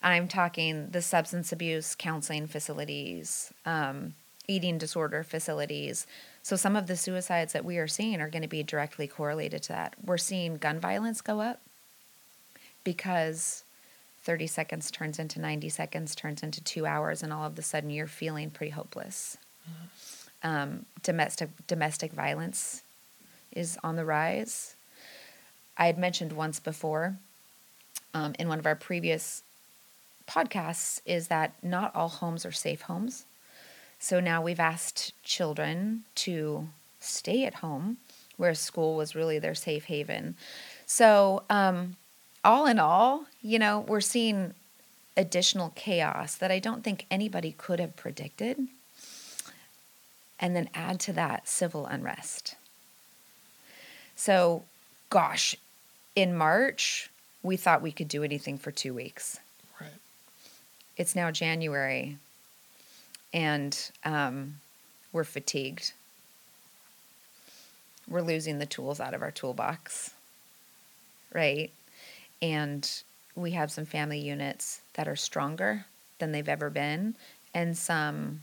I'm 0.01 0.27
talking 0.27 0.89
the 0.89 1.01
substance 1.01 1.51
abuse 1.51 1.93
counseling 1.93 2.47
facilities, 2.47 3.53
um, 3.65 4.15
eating 4.47 4.77
disorder 4.77 5.23
facilities. 5.23 6.07
So, 6.41 6.55
some 6.55 6.75
of 6.75 6.87
the 6.87 6.97
suicides 6.97 7.53
that 7.53 7.65
we 7.65 7.77
are 7.77 7.87
seeing 7.87 8.21
are 8.21 8.29
going 8.29 8.41
to 8.41 8.47
be 8.47 8.63
directly 8.63 9.07
correlated 9.07 9.63
to 9.63 9.69
that. 9.69 9.95
We're 10.03 10.17
seeing 10.17 10.57
gun 10.57 10.79
violence 10.79 11.21
go 11.21 11.41
up 11.41 11.61
because 12.83 13.63
30 14.23 14.47
seconds 14.47 14.91
turns 14.91 15.19
into 15.19 15.39
90 15.39 15.69
seconds, 15.69 16.15
turns 16.15 16.43
into 16.43 16.63
two 16.63 16.85
hours, 16.85 17.23
and 17.23 17.31
all 17.31 17.45
of 17.45 17.57
a 17.57 17.61
sudden 17.61 17.89
you're 17.89 18.07
feeling 18.07 18.49
pretty 18.49 18.71
hopeless. 18.71 19.37
Mm-hmm. 19.69 20.47
Um, 20.47 20.85
domestic, 21.03 21.49
domestic 21.67 22.13
violence 22.13 22.83
is 23.51 23.77
on 23.83 23.95
the 23.95 24.05
rise. 24.05 24.75
I 25.77 25.87
had 25.87 25.97
mentioned 25.97 26.33
once 26.33 26.59
before 26.59 27.17
um, 28.13 28.35
in 28.39 28.47
one 28.47 28.59
of 28.59 28.65
our 28.65 28.75
previous 28.75 29.43
podcasts 30.27 31.01
is 31.05 31.27
that 31.27 31.53
not 31.63 31.95
all 31.95 32.09
homes 32.09 32.45
are 32.45 32.51
safe 32.51 32.81
homes. 32.81 33.25
So 33.99 34.19
now 34.19 34.41
we've 34.41 34.59
asked 34.59 35.13
children 35.23 36.05
to 36.15 36.69
stay 36.99 37.45
at 37.45 37.55
home, 37.55 37.97
where 38.37 38.55
school 38.55 38.95
was 38.95 39.15
really 39.15 39.39
their 39.39 39.55
safe 39.55 39.85
haven. 39.85 40.35
So, 40.85 41.43
um, 41.49 41.97
all 42.43 42.65
in 42.65 42.79
all, 42.79 43.25
you 43.41 43.59
know, 43.59 43.81
we're 43.81 43.99
seeing 43.99 44.53
additional 45.17 45.73
chaos 45.75 46.35
that 46.35 46.51
I 46.51 46.59
don't 46.59 46.83
think 46.83 47.05
anybody 47.11 47.53
could 47.57 47.81
have 47.81 47.97
predicted. 47.97 48.67
And 50.39 50.55
then 50.55 50.69
add 50.73 51.01
to 51.01 51.13
that 51.13 51.49
civil 51.49 51.85
unrest. 51.85 52.55
So, 54.15 54.63
gosh, 55.09 55.53
in 56.15 56.33
March, 56.33 57.09
we 57.43 57.57
thought 57.57 57.81
we 57.81 57.91
could 57.91 58.07
do 58.07 58.23
anything 58.23 58.57
for 58.57 58.71
two 58.71 58.93
weeks. 58.93 59.39
Right. 59.81 59.89
It's 60.95 61.13
now 61.13 61.29
January, 61.31 62.17
and 63.33 63.91
um, 64.03 64.55
we're 65.11 65.23
fatigued. 65.23 65.93
We're 68.07 68.21
losing 68.21 68.59
the 68.59 68.65
tools 68.65 68.99
out 68.99 69.13
of 69.13 69.21
our 69.21 69.31
toolbox, 69.31 70.11
right? 71.33 71.71
And 72.41 72.89
we 73.35 73.51
have 73.51 73.71
some 73.71 73.85
family 73.85 74.19
units 74.19 74.81
that 74.93 75.07
are 75.07 75.15
stronger 75.15 75.85
than 76.17 76.31
they've 76.31 76.49
ever 76.49 76.69
been, 76.69 77.15
and 77.53 77.77
some 77.77 78.41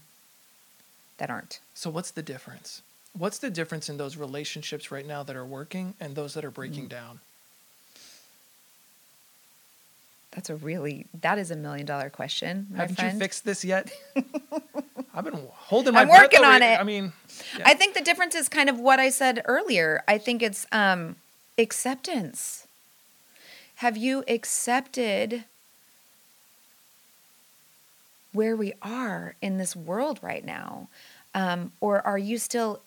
that 1.19 1.31
aren't. 1.31 1.61
So, 1.75 1.91
what's 1.91 2.11
the 2.11 2.23
difference? 2.23 2.83
What's 3.17 3.39
the 3.39 3.51
difference 3.51 3.89
in 3.89 3.97
those 3.97 4.17
relationships 4.17 4.91
right 4.91 5.07
now 5.07 5.23
that 5.23 5.37
are 5.37 5.45
working 5.45 5.95
and 6.01 6.15
those 6.15 6.35
that 6.35 6.45
are 6.45 6.51
breaking 6.51 6.89
mm-hmm. 6.89 6.89
down? 6.89 7.21
That's 10.33 10.51
a 10.51 10.57
really 10.57 11.07
that 11.23 11.39
is 11.39 11.51
a 11.51 11.57
million 11.57 11.87
dollar 11.87 12.11
question. 12.11 12.67
Haven't 12.77 12.97
friend. 12.97 13.15
you 13.15 13.19
fixed 13.19 13.45
this 13.45 13.65
yet? 13.65 13.91
I've 15.17 15.25
been 15.25 15.49
holding 15.51 15.95
my. 15.95 16.03
I'm 16.03 16.09
working 16.09 16.45
on 16.45 16.63
it. 16.63 16.79
I 16.79 16.83
mean, 16.83 17.13
yeah. 17.59 17.65
I 17.67 17.75
think 17.75 17.95
the 17.95 18.03
difference 18.03 18.35
is 18.35 18.51
kind 18.51 18.69
of 18.69 18.79
what 18.79 19.01
I 19.01 19.09
said 19.09 19.43
earlier. 19.47 20.05
I 20.07 20.19
think 20.19 20.43
it's 20.43 20.67
um, 20.73 21.17
acceptance. 21.57 22.67
Have 23.77 23.97
you 23.97 24.25
accepted 24.29 25.45
where 28.33 28.55
we 28.55 28.75
are 28.83 29.35
in 29.41 29.57
this 29.57 29.75
world 29.75 30.19
right 30.21 30.45
now, 30.45 30.89
um, 31.35 31.73
or 31.81 32.07
are 32.07 32.19
you 32.19 32.37
still 32.37 32.81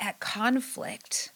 at 0.00 0.18
conflict 0.18 1.30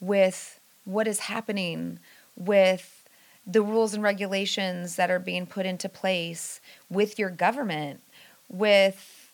with 0.00 0.60
what 0.84 1.08
is 1.08 1.20
happening 1.20 1.98
with 2.36 3.08
the 3.46 3.62
rules 3.62 3.94
and 3.94 4.02
regulations 4.02 4.96
that 4.96 5.10
are 5.10 5.18
being 5.18 5.46
put 5.46 5.66
into 5.66 5.88
place 5.88 6.60
with 6.90 7.18
your 7.18 7.30
government, 7.30 8.00
with 8.52 9.30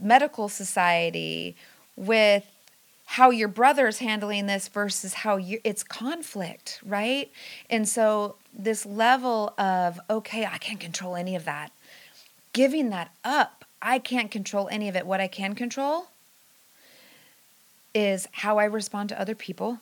medical 0.00 0.48
society, 0.48 1.56
with 1.96 2.46
how 3.06 3.30
your 3.30 3.48
brother's 3.48 3.98
handling 3.98 4.46
this 4.46 4.68
versus 4.68 5.14
how 5.14 5.36
you 5.36 5.60
it's 5.64 5.82
conflict, 5.82 6.80
right? 6.84 7.30
And 7.68 7.88
so 7.88 8.36
this 8.56 8.86
level 8.86 9.54
of 9.58 9.98
okay, 10.08 10.44
I 10.44 10.58
can't 10.58 10.80
control 10.80 11.16
any 11.16 11.34
of 11.34 11.44
that. 11.44 11.72
Giving 12.52 12.90
that 12.90 13.12
up, 13.24 13.64
I 13.82 13.98
can't 13.98 14.30
control 14.30 14.68
any 14.70 14.88
of 14.88 14.96
it. 14.96 15.06
What 15.06 15.20
I 15.20 15.28
can 15.28 15.54
control 15.54 16.08
is 17.94 18.28
how 18.32 18.58
I 18.58 18.64
respond 18.64 19.08
to 19.08 19.20
other 19.20 19.34
people, 19.34 19.78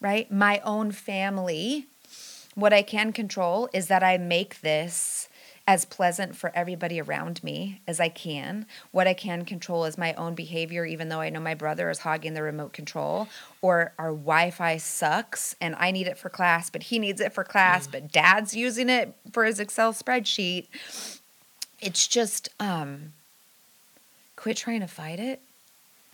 right? 0.00 0.30
My 0.30 0.60
own 0.64 0.90
family 0.90 1.86
what 2.56 2.72
I 2.72 2.82
can 2.82 3.12
control 3.12 3.68
is 3.72 3.86
that 3.88 4.02
I 4.02 4.16
make 4.16 4.62
this 4.62 5.28
as 5.66 5.84
pleasant 5.84 6.36
for 6.36 6.52
everybody 6.54 7.00
around 7.00 7.42
me 7.42 7.80
as 7.88 7.98
I 7.98 8.08
can. 8.08 8.66
What 8.92 9.08
I 9.08 9.14
can 9.14 9.44
control 9.44 9.84
is 9.84 9.98
my 9.98 10.14
own 10.14 10.34
behavior, 10.34 10.84
even 10.84 11.08
though 11.08 11.20
I 11.20 11.28
know 11.28 11.40
my 11.40 11.54
brother 11.54 11.90
is 11.90 11.98
hogging 11.98 12.34
the 12.34 12.42
remote 12.42 12.72
control, 12.72 13.28
or 13.60 13.92
our 13.98 14.10
Wi 14.10 14.50
Fi 14.50 14.76
sucks 14.76 15.56
and 15.60 15.74
I 15.76 15.90
need 15.90 16.06
it 16.06 16.18
for 16.18 16.28
class, 16.28 16.70
but 16.70 16.84
he 16.84 16.98
needs 17.00 17.20
it 17.20 17.32
for 17.32 17.42
class, 17.42 17.88
mm. 17.88 17.92
but 17.92 18.12
dad's 18.12 18.54
using 18.54 18.88
it 18.88 19.14
for 19.32 19.44
his 19.44 19.58
Excel 19.58 19.92
spreadsheet. 19.92 20.66
It's 21.80 22.06
just, 22.06 22.48
um, 22.60 23.12
quit 24.36 24.56
trying 24.56 24.80
to 24.80 24.86
fight 24.86 25.18
it, 25.18 25.40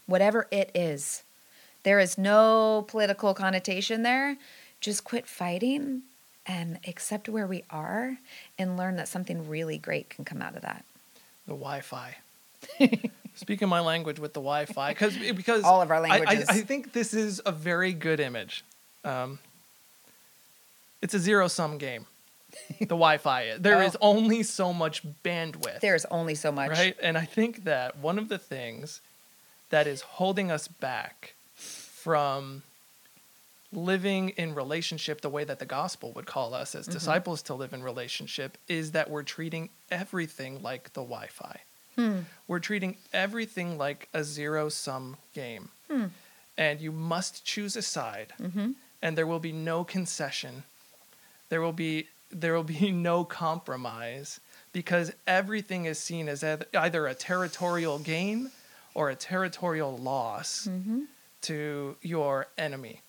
whatever 0.07 0.49
it 0.51 0.71
is. 0.75 1.23
There 1.83 2.01
is 2.01 2.17
no 2.17 2.85
political 2.89 3.35
connotation 3.35 4.03
there. 4.03 4.39
Just 4.81 5.05
quit 5.05 5.27
fighting 5.27 6.03
and 6.47 6.79
accept 6.87 7.29
where 7.29 7.47
we 7.47 7.65
are 7.71 8.19
and 8.59 8.77
learn 8.77 8.97
that 8.97 9.09
something 9.09 9.49
really 9.49 9.79
great 9.79 10.11
can 10.11 10.25
come 10.25 10.43
out 10.43 10.57
of 10.57 10.63
that. 10.63 10.85
The 11.47 11.55
Wi-Fi. 11.55 12.17
Speaking 13.35 13.69
my 13.69 13.81
language 13.81 14.19
with 14.19 14.35
the 14.35 14.41
Wi-Fi, 14.41 14.91
because 14.93 15.17
because 15.37 15.65
all 15.65 15.83
of 15.83 15.91
our 15.91 16.01
languages. 16.01 16.49
I, 16.49 16.55
I, 16.55 16.57
I, 16.59 16.61
think 16.61 16.93
this 16.93 17.15
is 17.15 17.41
a 17.47 17.53
very 17.53 17.93
good 17.93 18.21
image. 18.21 18.65
Um, 19.05 19.39
it's 21.01 21.15
a 21.15 21.19
zero-sum 21.19 21.79
game. 21.79 22.07
the 22.81 22.87
Wi-Fi. 22.87 23.57
There 23.59 23.79
Oh. 23.79 23.87
is 23.87 23.97
only 24.01 24.43
so 24.43 24.73
much 24.73 25.03
bandwidth. 25.25 25.81
There's 25.81 26.05
only 26.07 26.35
so 26.35 26.53
much. 26.53 26.71
Right? 26.71 26.97
And 27.03 27.17
I 27.17 27.25
think 27.25 27.65
that 27.65 27.99
one 27.99 28.19
of 28.19 28.29
the 28.29 28.39
things 28.39 29.01
that 29.71 29.87
is 29.87 30.03
holding 30.03 30.51
us 30.51 30.69
back 30.69 31.35
from 31.55 32.63
living 33.73 34.31
in 34.31 34.55
relationship 34.55 35.21
the 35.21 35.29
way 35.29 35.45
that 35.45 35.59
the 35.59 35.67
gospel 35.67 36.13
would 36.13 36.27
call 36.27 36.55
us 36.55 36.75
as 36.75 36.85
mm-hmm. 36.85 36.93
disciples 36.93 37.43
to 37.43 37.55
live 37.55 37.73
in 37.73 37.83
relationship 37.83 38.59
is 38.69 38.93
that 38.93 39.11
we're 39.11 39.23
treating 39.23 39.71
everything 39.91 40.63
like 40.63 40.93
the 40.93 41.01
Wi 41.01 41.27
Fi. 41.29 41.61
Hmm. 41.97 42.21
We're 42.47 42.59
treating 42.59 42.97
everything 43.13 43.79
like 43.79 44.09
a 44.15 44.25
zero 44.25 44.69
sum 44.69 45.17
game. 45.35 45.71
Hmm. 45.91 46.07
And 46.57 46.81
you 46.81 46.93
must 46.93 47.45
choose 47.45 47.77
a 47.77 47.83
side, 47.83 48.35
mm-hmm. 48.41 48.73
and 49.01 49.17
there 49.17 49.27
will 49.27 49.39
be 49.39 49.53
no 49.53 49.85
concession. 49.85 50.65
There 51.49 51.63
will 51.63 51.73
be 51.73 52.09
there 52.31 52.55
will 52.55 52.65
be 52.65 52.91
no 52.93 53.25
compromise 53.25 54.41
because 54.73 55.13
everything 55.27 55.87
is 55.87 55.99
seen 55.99 56.29
as 56.29 56.45
either 56.45 57.07
a 57.07 57.15
territorial 57.15 57.99
gain 57.99 58.51
or 58.95 59.11
a 59.11 59.15
territorial 59.15 59.97
loss 59.97 60.67
mm-hmm. 60.71 61.03
to 61.43 61.97
your 62.03 62.49
enemy 62.59 63.01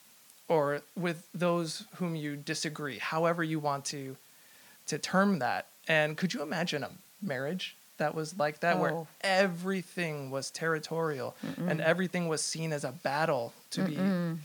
or 0.48 0.82
with 0.96 1.28
those 1.34 1.86
whom 1.96 2.16
you 2.16 2.36
disagree 2.36 3.00
however 3.00 3.44
you 3.44 3.60
want 3.60 3.86
to 3.86 4.16
to 4.86 4.98
term 4.98 5.40
that. 5.40 5.68
And 5.88 6.18
could 6.18 6.34
you 6.34 6.42
imagine 6.42 6.84
a 6.84 6.90
marriage 7.22 7.76
that 7.98 8.14
was 8.16 8.38
like 8.38 8.60
that 8.62 8.80
where 8.80 8.92
Oh. 8.92 9.08
everything 9.22 10.30
was 10.32 10.52
territorial 10.52 11.36
and 11.58 11.80
everything 11.80 12.28
was 12.28 12.42
seen 12.44 12.74
as 12.74 12.84
a 12.84 12.92
battle 12.92 13.54
to 13.72 13.84
be 13.86 13.98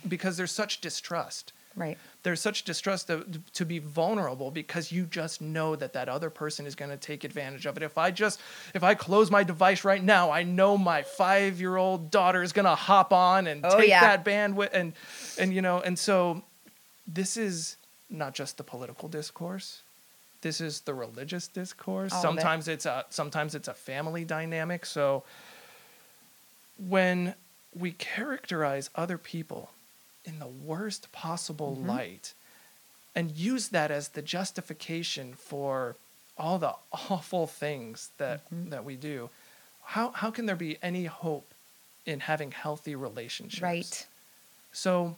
because 0.08 0.36
there's 0.36 0.52
such 0.52 0.80
distrust 0.80 1.52
Right. 1.78 1.96
there's 2.24 2.40
such 2.40 2.64
distrust 2.64 3.06
to, 3.06 3.24
to 3.54 3.64
be 3.64 3.78
vulnerable 3.78 4.50
because 4.50 4.90
you 4.92 5.06
just 5.06 5.40
know 5.40 5.76
that 5.76 5.92
that 5.94 6.08
other 6.08 6.28
person 6.30 6.66
is 6.66 6.74
going 6.74 6.90
to 6.90 6.96
take 6.96 7.24
advantage 7.24 7.64
of 7.66 7.76
it. 7.76 7.82
If 7.82 7.96
i 7.96 8.10
just 8.10 8.40
if 8.74 8.82
i 8.82 8.94
close 8.94 9.30
my 9.30 9.44
device 9.44 9.84
right 9.84 10.02
now 10.02 10.30
i 10.30 10.42
know 10.42 10.76
my 10.76 11.02
five 11.02 11.60
year 11.60 11.76
old 11.76 12.10
daughter 12.10 12.42
is 12.42 12.52
going 12.52 12.64
to 12.66 12.74
hop 12.74 13.12
on 13.12 13.46
and 13.46 13.64
Oh, 13.64 13.78
take 13.78 13.88
yeah. 13.88 14.00
that 14.00 14.24
bandwidth 14.24 14.70
and 14.72 14.92
and 15.38 15.54
you 15.54 15.62
know 15.62 15.80
and 15.80 15.98
so 15.98 16.42
this 17.06 17.36
is 17.36 17.76
not 18.10 18.34
just 18.34 18.56
the 18.58 18.64
political 18.64 19.08
discourse. 19.08 19.82
This 20.40 20.60
is 20.60 20.80
the 20.82 20.94
religious 20.94 21.48
discourse. 21.48 22.12
All 22.12 22.22
sometimes 22.22 22.68
it's 22.68 22.86
a 22.86 23.04
sometimes 23.10 23.54
it's 23.54 23.68
a 23.68 23.74
family 23.74 24.24
dynamic. 24.24 24.86
So 24.86 25.24
when 26.78 27.34
we 27.74 27.92
characterize 27.92 28.90
other 28.94 29.18
people 29.18 29.70
in 30.28 30.38
the 30.38 30.46
worst 30.46 31.10
possible 31.12 31.74
Mm-hmm. 31.76 31.88
light 31.88 32.34
and 33.14 33.32
use 33.32 33.68
that 33.70 33.90
as 33.90 34.10
the 34.10 34.22
justification 34.22 35.34
for 35.34 35.96
all 36.36 36.58
the 36.58 36.74
awful 37.10 37.46
things 37.46 38.10
that 38.18 38.44
Mm-hmm. 38.52 38.70
that 38.70 38.84
we 38.84 38.96
do 38.96 39.30
how 39.82 40.10
how 40.12 40.30
can 40.30 40.46
there 40.46 40.56
be 40.56 40.76
any 40.82 41.06
hope 41.06 41.52
in 42.06 42.20
having 42.20 42.50
healthy 42.52 42.94
relationships 42.94 43.62
Right. 43.62 44.06
so 44.72 45.16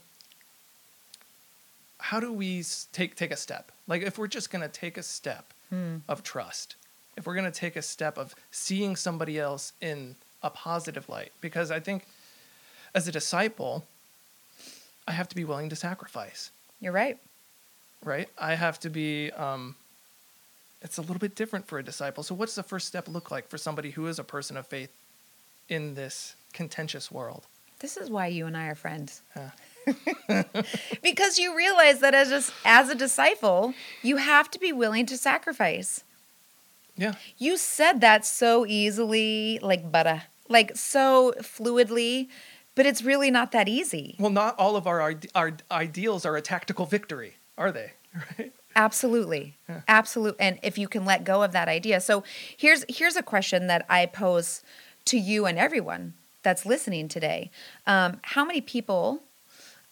how 1.98 2.20
do 2.20 2.32
we 2.32 2.64
take 2.92 3.14
take 3.16 3.30
a 3.30 3.36
step 3.36 3.72
like 3.86 4.02
if 4.02 4.18
we're 4.18 4.26
just 4.28 4.50
going 4.50 4.62
to 4.62 4.68
take 4.68 4.96
a 4.96 5.02
step 5.02 5.52
Hmm. 5.70 5.98
of 6.08 6.22
trust 6.24 6.74
if 7.16 7.26
we're 7.26 7.34
going 7.34 7.44
to 7.52 7.60
take 7.66 7.76
a 7.76 7.82
step 7.82 8.18
of 8.18 8.34
seeing 8.50 8.96
somebody 8.96 9.38
else 9.38 9.72
in 9.80 10.16
a 10.42 10.50
positive 10.50 11.08
light 11.08 11.32
because 11.40 11.70
i 11.70 11.78
think 11.78 12.06
as 12.94 13.06
a 13.06 13.12
disciple 13.12 13.84
i 15.10 15.12
have 15.20 15.28
to 15.32 15.36
be 15.40 15.44
willing 15.50 15.68
to 15.74 15.76
sacrifice 15.88 16.42
You're 16.82 16.92
right. 17.02 17.16
right 18.12 18.28
i 18.50 18.52
have 18.64 18.76
to 18.84 18.90
be 18.90 19.30
um 19.46 19.62
it's 20.82 20.98
a 20.98 21.02
little 21.02 21.18
bit 21.26 21.34
different 21.40 21.64
for 21.70 21.76
a 21.78 21.84
disciple 21.90 22.22
so 22.28 22.34
what's 22.40 22.54
the 22.60 22.62
first 22.72 22.86
step 22.86 23.06
look 23.16 23.30
like 23.34 23.46
for 23.52 23.58
somebody 23.66 23.90
who 23.96 24.06
is 24.12 24.18
a 24.18 24.24
person 24.36 24.56
of 24.56 24.66
faith 24.66 24.92
in 25.68 25.94
this 26.00 26.34
contentious 26.52 27.06
world 27.18 27.42
This 27.80 27.96
is 28.02 28.06
why 28.16 28.26
you 28.36 28.44
and 28.46 28.56
I 28.62 28.66
are 28.72 28.74
friends. 28.86 29.22
Yeah. 29.36 29.52
because 31.08 31.38
you 31.42 31.56
realize 31.56 31.98
that 32.00 32.14
as 32.14 32.30
a, 32.38 32.42
as 32.78 32.88
a 32.90 32.94
disciple, 32.94 33.72
you 34.02 34.16
have 34.18 34.50
to 34.50 34.58
be 34.66 34.72
willing 34.82 35.06
to 35.06 35.16
sacrifice. 35.16 36.04
yeah 37.04 37.14
You 37.38 37.56
said 37.56 38.00
that 38.06 38.26
so 38.26 38.66
easily, 38.66 39.58
like 39.70 39.90
butter, 39.96 40.22
like 40.56 40.76
so 40.76 41.32
fluidly, 41.40 42.28
but 42.80 42.86
it's 42.86 43.02
really 43.02 43.30
not 43.30 43.52
that 43.52 43.68
easy. 43.68 44.16
well 44.18 44.30
not 44.30 44.58
all 44.58 44.74
of 44.74 44.86
our 44.86 45.14
our 45.34 45.52
ideals 45.70 46.24
are 46.24 46.34
a 46.34 46.40
tactical 46.40 46.86
victory 46.86 47.34
are 47.58 47.70
they 47.70 47.92
right 48.38 48.52
Absolutely. 48.76 49.56
Absolute 49.88 50.36
and 50.38 50.58
if 50.62 50.78
you 50.78 50.88
can 50.88 51.04
let 51.04 51.24
go 51.24 51.42
of 51.42 51.52
that 51.52 51.68
idea. 51.68 52.00
So 52.00 52.22
here's 52.56 52.84
here's 52.88 53.16
a 53.16 53.22
question 53.22 53.66
that 53.66 53.84
I 53.88 54.06
pose 54.06 54.62
to 55.06 55.18
you 55.18 55.46
and 55.46 55.58
everyone 55.58 56.14
that's 56.42 56.64
listening 56.64 57.08
today. 57.08 57.50
Um, 57.86 58.20
how 58.22 58.44
many 58.44 58.60
people 58.60 59.24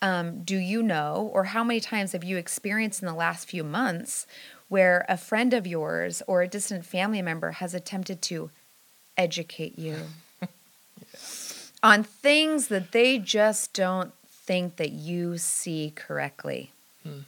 um, 0.00 0.44
do 0.44 0.56
you 0.56 0.82
know, 0.82 1.30
or 1.34 1.44
how 1.44 1.64
many 1.64 1.80
times 1.80 2.12
have 2.12 2.22
you 2.22 2.36
experienced 2.36 3.02
in 3.02 3.06
the 3.06 3.14
last 3.14 3.48
few 3.48 3.64
months 3.64 4.26
where 4.68 5.04
a 5.08 5.16
friend 5.16 5.52
of 5.52 5.66
yours 5.66 6.22
or 6.28 6.42
a 6.42 6.48
distant 6.48 6.84
family 6.84 7.20
member 7.20 7.50
has 7.52 7.74
attempted 7.74 8.22
to 8.22 8.50
educate 9.16 9.76
you 9.78 9.96
on 11.82 12.02
things 12.02 12.68
that 12.68 12.92
they 12.92 13.18
just 13.18 13.72
don't 13.72 14.12
think 14.30 14.76
that 14.76 14.90
you 14.92 15.38
see 15.38 15.92
correctly? 15.94 16.72
Hmm. 17.04 17.20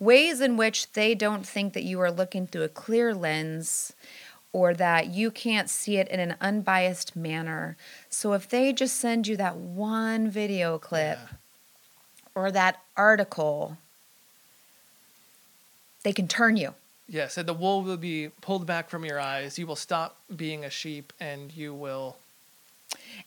ways 0.00 0.40
in 0.40 0.56
which 0.56 0.92
they 0.92 1.12
don't 1.14 1.44
think 1.44 1.72
that 1.72 1.82
you 1.82 2.00
are 2.00 2.10
looking 2.10 2.46
through 2.46 2.62
a 2.62 2.68
clear 2.68 3.12
lens 3.12 3.92
or 4.52 4.72
that 4.72 5.08
you 5.08 5.28
can't 5.30 5.68
see 5.68 5.96
it 5.96 6.06
in 6.08 6.20
an 6.20 6.36
unbiased 6.40 7.16
manner. 7.16 7.76
So 8.08 8.32
if 8.32 8.48
they 8.48 8.72
just 8.72 8.96
send 8.96 9.26
you 9.26 9.36
that 9.38 9.56
one 9.56 10.30
video 10.30 10.78
clip 10.78 11.18
Yeah. 11.18 11.36
or 12.34 12.52
that 12.52 12.80
article, 12.96 13.76
they 16.04 16.12
can 16.12 16.28
turn 16.28 16.56
you. 16.56 16.74
Yes, 17.08 17.36
and 17.36 17.48
the 17.48 17.54
wool 17.54 17.82
will 17.82 17.96
be 17.96 18.28
pulled 18.40 18.66
back 18.66 18.88
from 18.88 19.04
your 19.04 19.18
eyes. 19.18 19.58
You 19.58 19.66
will 19.66 19.76
stop 19.76 20.16
being 20.34 20.64
a 20.64 20.70
sheep, 20.70 21.12
and 21.18 21.52
you 21.52 21.74
will. 21.74 22.16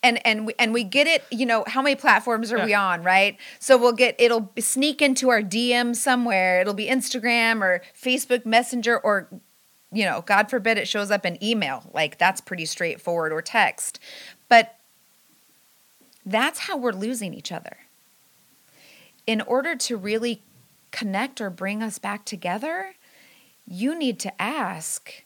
And 0.04 0.26
and 0.26 0.48
we, 0.48 0.54
and 0.58 0.74
we 0.74 0.84
get 0.84 1.08
it 1.08 1.24
you 1.32 1.46
know 1.46 1.64
how 1.68 1.82
many 1.82 1.96
platforms 1.96 2.52
are 2.52 2.64
we 2.66 2.74
on 2.74 3.04
right? 3.04 3.38
So 3.60 3.78
we'll 3.78 3.94
get 3.94 4.16
it'll 4.20 4.52
sneak 4.60 5.02
into 5.02 5.30
our 5.30 5.42
dm 5.42 5.96
somewhere. 5.96 6.62
It'll 6.62 6.74
be 6.74 6.88
instagram 6.88 7.62
or 7.62 7.82
facebook 8.00 8.46
messenger 8.46 8.98
or 8.98 9.28
you 9.92 10.06
know 10.06 10.24
god 10.26 10.50
forbid 10.50 10.78
it 10.78 10.88
shows 10.88 11.12
up 11.12 11.26
in 11.26 11.44
email. 11.44 11.84
Like 11.94 12.18
that's 12.18 12.42
pretty 12.42 12.66
straightforward 12.66 13.32
or 13.32 13.42
text. 13.42 14.00
But 14.50 14.76
that's 16.26 16.60
how 16.60 16.78
we're 16.78 16.92
losing 16.92 17.34
each 17.34 17.52
other. 17.52 17.78
In 19.26 19.42
order 19.42 19.76
to 19.76 19.98
really 19.98 20.42
connect 20.92 21.40
or 21.40 21.50
bring 21.50 21.82
us 21.82 22.00
back 22.00 22.26
together 22.26 22.96
you 23.72 23.98
need 23.98 24.20
to 24.20 24.42
ask 24.42 25.24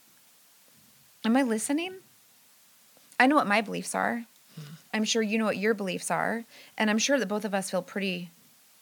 am 1.25 1.35
i 1.35 1.41
listening? 1.41 1.95
I 3.19 3.25
know 3.25 3.35
what 3.35 3.47
my 3.47 3.61
beliefs 3.61 3.95
are. 3.95 4.25
I'm 4.95 5.03
sure 5.03 5.21
you 5.21 5.37
know 5.37 5.43
what 5.43 5.57
your 5.57 5.73
beliefs 5.73 6.09
are. 6.09 6.45
And 6.77 6.89
I'm 6.89 6.97
sure 6.97 7.19
that 7.19 7.27
both 7.27 7.43
of 7.43 7.53
us 7.53 7.69
feel 7.69 7.81
pretty 7.81 8.31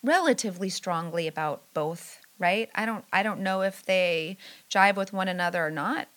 relatively 0.04 0.69
strongly 0.69 1.28
about 1.28 1.63
both, 1.73 2.19
right? 2.38 2.69
I 2.76 2.86
don't 2.86 3.04
I 3.12 3.23
don't 3.23 3.39
know 3.39 3.63
if 3.63 3.84
they 3.84 4.38
jive 4.69 4.95
with 4.95 5.12
one 5.12 5.28
another 5.28 5.65
or 5.65 5.71
not. 5.71 6.08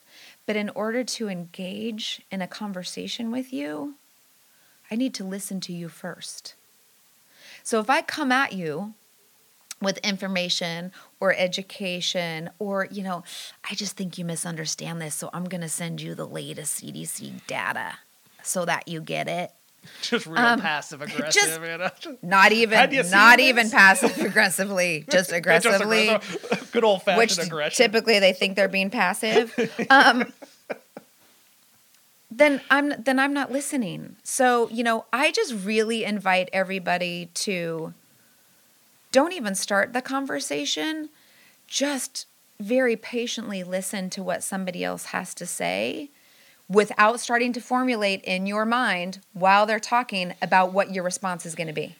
But 0.44 0.54
in 0.54 0.68
order 0.70 1.02
to 1.02 1.30
engage 1.30 2.20
in 2.30 2.42
a 2.42 2.46
conversation 2.46 3.30
with 3.30 3.54
you, 3.54 3.94
I 4.90 4.96
need 4.96 5.14
to 5.14 5.24
listen 5.24 5.60
to 5.60 5.72
you 5.72 5.88
first. 5.88 6.54
So 7.62 7.80
if 7.80 7.88
I 7.88 8.02
come 8.02 8.30
at 8.30 8.52
you 8.52 8.92
with 9.80 9.96
information 9.98 10.92
or 11.20 11.34
education 11.34 12.50
or 12.58 12.86
you 12.90 13.02
know 13.02 13.22
i 13.70 13.74
just 13.74 13.94
think 13.94 14.16
you 14.16 14.24
misunderstand 14.24 15.02
this 15.02 15.14
so 15.14 15.28
i'm 15.34 15.44
going 15.44 15.60
to 15.60 15.68
send 15.68 16.00
you 16.00 16.14
the 16.14 16.26
latest 16.26 16.82
cdc 16.82 17.46
data 17.46 17.98
so 18.42 18.64
that 18.64 18.88
you 18.88 19.02
get 19.02 19.28
it 19.28 19.52
Just 20.02 20.26
real 20.26 20.38
Um, 20.38 20.60
passive 20.60 21.00
aggressive. 21.06 21.32
just- 21.32 21.60
you 21.60 21.78
know? 21.78 22.18
not 22.22 22.52
even 22.52 22.78
not 23.10 23.36
this? 23.38 23.40
even 23.46 23.70
passive 23.70 24.18
aggressively 24.18 25.00
just 25.10 25.30
Just 25.30 25.32
aggressively 25.32 26.08
aggressive. 26.08 26.70
Good 26.72 26.84
old 26.84 27.02
fashioned 27.02 27.18
which 27.18 27.38
aggression. 27.38 27.76
typically 27.84 28.18
they 28.18 28.32
think 28.32 28.56
they're 28.56 28.68
being 28.68 28.90
passive 28.90 29.54
um, 29.90 30.32
then 32.30 32.60
i'm 32.70 32.92
then 33.02 33.18
i'm 33.18 33.32
not 33.32 33.50
listening 33.52 34.16
so 34.22 34.68
you 34.70 34.82
know 34.84 35.04
i 35.12 35.30
just 35.30 35.54
really 35.64 36.04
invite 36.04 36.48
everybody 36.52 37.26
to 37.34 37.94
don't 39.12 39.32
even 39.32 39.54
start 39.54 39.92
the 39.92 40.02
conversation 40.02 41.08
just 41.66 42.26
very 42.60 42.96
patiently 42.96 43.62
listen 43.62 44.10
to 44.10 44.22
what 44.22 44.42
somebody 44.42 44.82
else 44.84 45.06
has 45.06 45.34
to 45.34 45.46
say 45.46 46.10
without 46.68 47.20
starting 47.20 47.52
to 47.52 47.60
formulate 47.60 48.22
in 48.24 48.46
your 48.46 48.64
mind 48.64 49.20
while 49.32 49.66
they're 49.66 49.78
talking 49.78 50.34
about 50.42 50.72
what 50.72 50.92
your 50.92 51.04
response 51.04 51.46
is 51.46 51.54
going 51.54 51.68
to 51.68 51.72
be 51.72 51.94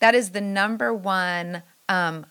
that 0.00 0.14
is 0.14 0.30
the 0.30 0.40
number 0.40 0.92
one 0.92 1.62
um, 1.88 2.26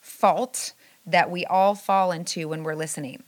fault 0.00 0.72
that 1.06 1.30
we 1.30 1.44
all 1.46 1.74
fall 1.74 2.12
into 2.12 2.48
when 2.48 2.62
we're 2.62 2.74
listening. 2.74 3.22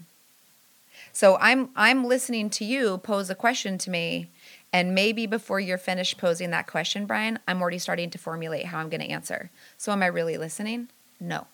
So 1.13 1.37
I'm 1.41 1.71
I'm 1.77 2.05
listening 2.05 2.51
to 2.51 2.65
you 2.65 2.99
pose 2.99 3.31
a 3.31 3.35
question 3.35 3.79
to 3.79 3.91
me 3.91 4.29
and 4.73 4.95
maybe 4.95 5.27
before 5.27 5.61
you're 5.61 5.79
finished 5.79 6.17
posing 6.17 6.51
that 6.51 6.67
question, 6.67 7.05
Brian, 7.05 7.39
I'm 7.47 7.61
already 7.61 7.79
starting 7.79 8.09
to 8.11 8.19
formulate 8.19 8.67
how 8.67 8.79
I'm 8.79 8.89
going 8.89 9.03
to 9.03 9.11
answer. 9.11 9.51
So 9.77 9.93
am 9.93 10.03
I 10.03 10.07
really 10.07 10.39
listening? 10.39 10.89
No. 11.21 11.47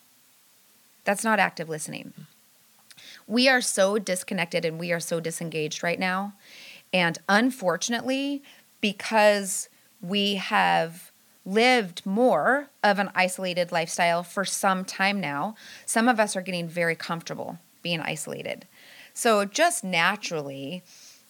That's 1.03 1.25
not 1.25 1.39
active 1.39 1.67
listening. 1.67 2.13
We 3.29 3.47
are 3.47 3.61
so 3.61 3.99
disconnected 3.99 4.65
and 4.65 4.79
we 4.79 4.91
are 4.91 4.99
so 4.99 5.19
disengaged 5.19 5.83
right 5.83 5.99
now. 5.99 6.33
And 6.91 7.19
unfortunately, 7.29 8.41
because 8.81 9.69
we 10.01 10.35
have 10.35 11.11
lived 11.45 12.05
more 12.07 12.69
of 12.83 12.97
an 12.97 13.11
isolated 13.13 13.71
lifestyle 13.71 14.23
for 14.23 14.43
some 14.43 14.83
time 14.83 15.21
now, 15.21 15.53
some 15.85 16.07
of 16.07 16.19
us 16.19 16.35
are 16.35 16.41
getting 16.41 16.67
very 16.67 16.95
comfortable 16.95 17.59
being 17.83 18.01
isolated. 18.01 18.65
So, 19.13 19.45
just 19.45 19.83
naturally, 19.83 20.81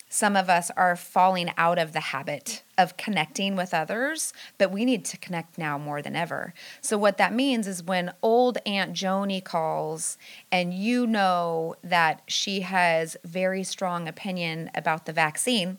some 0.09 0.35
of 0.35 0.49
us 0.49 0.71
are 0.75 0.95
falling 0.95 1.51
out 1.55 1.77
of 1.77 1.93
the 1.93 1.99
habit 1.99 2.63
of 2.77 2.97
connecting 2.97 3.55
with 3.55 3.75
others, 3.75 4.33
but 4.57 4.71
we 4.71 4.83
need 4.83 5.05
to 5.05 5.17
connect 5.17 5.57
now 5.57 5.77
more 5.77 6.01
than 6.01 6.15
ever. 6.15 6.53
So, 6.81 6.97
what 6.97 7.19
that 7.19 7.31
means 7.31 7.67
is 7.67 7.83
when 7.83 8.13
old 8.23 8.57
Aunt 8.65 8.93
Joni 8.93 9.43
calls 9.43 10.17
and 10.51 10.73
you 10.73 11.05
know 11.05 11.75
that 11.83 12.23
she 12.27 12.61
has 12.61 13.17
very 13.23 13.63
strong 13.63 14.07
opinion 14.07 14.71
about 14.73 15.05
the 15.05 15.13
vaccine, 15.13 15.77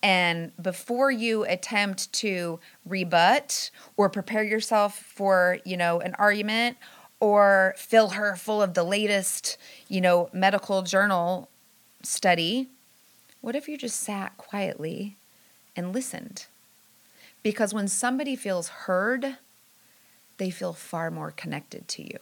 and 0.00 0.52
before 0.62 1.10
you 1.10 1.44
attempt 1.44 2.12
to 2.12 2.60
rebut 2.84 3.72
or 3.96 4.08
prepare 4.08 4.44
yourself 4.44 4.96
for, 4.96 5.58
you 5.64 5.76
know, 5.76 5.98
an 6.00 6.14
argument 6.14 6.76
or 7.18 7.74
fill 7.76 8.10
her 8.10 8.36
full 8.36 8.62
of 8.62 8.74
the 8.74 8.84
latest, 8.84 9.56
you 9.88 10.00
know, 10.00 10.30
medical 10.32 10.82
journal 10.82 11.48
study, 12.02 12.68
what 13.40 13.56
if 13.56 13.68
you 13.68 13.76
just 13.76 14.00
sat 14.00 14.36
quietly 14.36 15.16
and 15.74 15.92
listened? 15.92 16.46
Because 17.42 17.72
when 17.72 17.88
somebody 17.88 18.34
feels 18.36 18.68
heard, 18.68 19.36
they 20.38 20.50
feel 20.50 20.72
far 20.72 21.10
more 21.10 21.30
connected 21.30 21.86
to 21.88 22.02
you. 22.02 22.18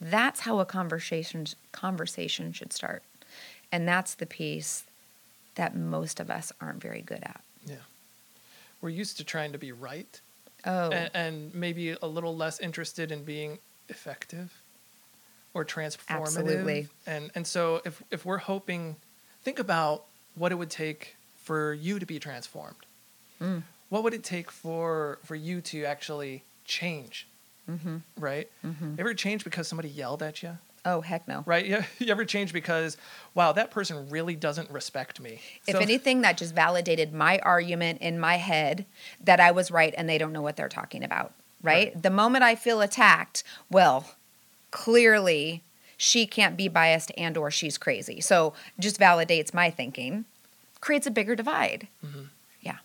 That's 0.00 0.40
how 0.40 0.60
a 0.60 0.66
conversation 0.66 1.46
conversation 1.72 2.52
should 2.52 2.72
start. 2.72 3.02
And 3.72 3.88
that's 3.88 4.14
the 4.14 4.26
piece 4.26 4.84
that 5.56 5.74
most 5.74 6.20
of 6.20 6.30
us 6.30 6.52
aren't 6.60 6.82
very 6.82 7.02
good 7.02 7.22
at. 7.22 7.40
Yeah. 7.66 7.76
We're 8.80 8.90
used 8.90 9.16
to 9.18 9.24
trying 9.24 9.52
to 9.52 9.58
be 9.58 9.72
right 9.72 10.20
Oh, 10.66 10.90
and, 10.90 11.10
and 11.14 11.54
maybe 11.54 11.90
a 11.90 12.06
little 12.06 12.36
less 12.36 12.58
interested 12.58 13.12
in 13.12 13.22
being 13.22 13.58
effective 13.88 14.52
or 15.54 15.64
transformative. 15.64 16.08
Absolutely. 16.08 16.88
And 17.06 17.30
and 17.36 17.46
so 17.46 17.80
if 17.84 18.02
if 18.10 18.24
we're 18.24 18.38
hoping 18.38 18.96
think 19.46 19.60
about 19.60 20.02
what 20.34 20.50
it 20.50 20.56
would 20.56 20.70
take 20.70 21.14
for 21.36 21.72
you 21.72 22.00
to 22.00 22.04
be 22.04 22.18
transformed. 22.18 22.82
Mm. 23.40 23.62
What 23.90 24.02
would 24.02 24.12
it 24.12 24.24
take 24.24 24.50
for 24.50 25.20
for 25.22 25.36
you 25.36 25.60
to 25.72 25.84
actually 25.84 26.42
change? 26.64 27.28
mm-hmm. 27.70 27.98
Right? 28.18 28.48
Mm-hmm. 28.64 28.94
Ever 28.98 29.14
change 29.14 29.44
because 29.44 29.68
somebody 29.68 29.88
yelled 29.88 30.22
at 30.22 30.42
you? 30.42 30.58
oh, 30.88 31.00
heck 31.00 31.26
no. 31.26 31.42
Right? 31.46 31.66
You, 31.66 31.78
you 31.98 32.10
ever 32.12 32.24
change 32.24 32.52
because 32.52 32.96
wow, 33.34 33.52
that 33.52 33.70
person 33.70 34.08
really 34.08 34.36
doesn't 34.36 34.70
respect 34.70 35.20
me. 35.20 35.40
If 35.66 35.74
So- 35.76 35.80
anything, 35.80 36.22
that 36.22 36.36
just 36.38 36.54
validated 36.54 37.12
my 37.12 37.38
argument 37.40 38.00
in 38.00 38.18
my 38.18 38.36
head 38.36 38.84
that 39.22 39.38
I 39.40 39.50
was 39.52 39.70
right 39.70 39.94
and 39.96 40.08
they 40.08 40.18
don't 40.18 40.32
know 40.32 40.42
what 40.42 40.56
they're 40.56 40.68
talking 40.80 41.02
about, 41.04 41.32
right? 41.62 41.90
The 42.00 42.10
moment 42.10 42.42
I 42.44 42.54
feel 42.54 42.80
attacked, 42.80 43.42
well, 43.70 43.98
clearly 44.70 45.62
she 45.96 46.26
can't 46.26 46.56
be 46.56 46.68
biased 46.68 47.10
and 47.16 47.36
or 47.36 47.50
she's 47.50 47.78
crazy. 47.78 48.20
So 48.20 48.52
just 48.78 48.98
validates 49.00 49.54
my 49.54 49.70
thinking, 49.70 50.24
creates 50.80 51.06
a 51.06 51.10
bigger 51.10 51.34
divide. 51.34 51.88
Yeah. 52.62 52.78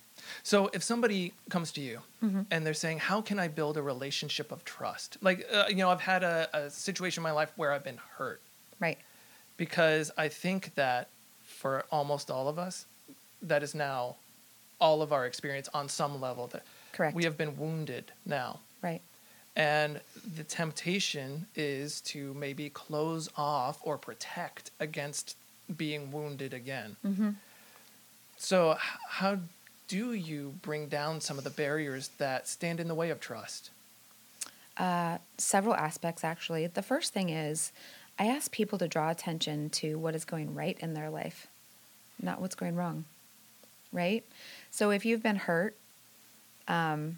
So 0.43 0.69
if 0.74 0.82
somebody 0.84 1.34
comes 1.50 1.71
to 1.74 1.82
you 1.82 2.00
Mm-hmm. 2.24 2.41
and 2.52 2.63
they're 2.65 2.76
saying, 2.76 3.00
"How 3.00 3.19
can 3.21 3.39
I 3.39 3.47
build 3.47 3.78
a 3.78 3.82
relationship 3.82 4.52
of 4.52 4.63
trust?" 4.63 5.17
Like, 5.21 5.43
uh, 5.52 5.65
you 5.69 5.78
know, 5.78 5.89
I've 5.89 6.02
had 6.02 6.21
a, 6.24 6.47
a 6.54 6.69
situation 6.69 7.21
in 7.21 7.24
my 7.24 7.32
life 7.32 7.52
where 7.56 7.71
I've 7.74 7.84
been 7.84 7.97
hurt 8.17 8.39
Right. 8.80 9.00
because 9.58 10.12
I 10.17 10.28
think 10.28 10.76
that 10.76 11.08
for 11.43 11.84
almost 11.91 12.30
all 12.30 12.47
of 12.47 12.60
us, 12.60 12.86
that 13.41 13.63
is 13.63 13.74
now 13.74 14.17
all 14.80 15.02
of 15.02 15.12
our 15.12 15.26
experience 15.26 15.67
on 15.74 15.89
some 15.89 16.21
level 16.21 16.45
that 16.47 16.63
Correct. 16.93 17.15
we 17.15 17.24
have 17.24 17.38
been 17.39 17.58
wounded 17.58 18.12
now. 18.26 18.60
right. 18.84 19.02
And 19.55 19.99
the 20.35 20.43
temptation 20.43 21.47
is 21.55 22.01
to 22.01 22.33
maybe 22.33 22.69
close 22.69 23.29
off 23.35 23.79
or 23.83 23.97
protect 23.97 24.71
against 24.79 25.35
being 25.77 26.11
wounded 26.11 26.53
again. 26.53 26.95
Mm-hmm. 27.05 27.31
So, 28.37 28.73
h- 28.73 28.79
how 29.09 29.39
do 29.87 30.13
you 30.13 30.53
bring 30.61 30.87
down 30.87 31.19
some 31.19 31.37
of 31.37 31.43
the 31.43 31.49
barriers 31.49 32.11
that 32.17 32.47
stand 32.47 32.79
in 32.79 32.87
the 32.87 32.95
way 32.95 33.09
of 33.09 33.19
trust? 33.19 33.71
Uh, 34.77 35.17
several 35.37 35.75
aspects, 35.75 36.23
actually. 36.23 36.65
The 36.67 36.81
first 36.81 37.13
thing 37.13 37.29
is 37.29 37.73
I 38.17 38.27
ask 38.27 38.51
people 38.51 38.77
to 38.79 38.87
draw 38.87 39.09
attention 39.09 39.69
to 39.71 39.99
what 39.99 40.15
is 40.15 40.23
going 40.23 40.55
right 40.55 40.77
in 40.79 40.93
their 40.93 41.09
life, 41.09 41.47
not 42.21 42.39
what's 42.39 42.55
going 42.55 42.75
wrong. 42.75 43.03
Right? 43.91 44.23
So 44.69 44.91
if 44.91 45.05
you've 45.05 45.21
been 45.21 45.35
hurt, 45.35 45.75
um, 46.69 47.17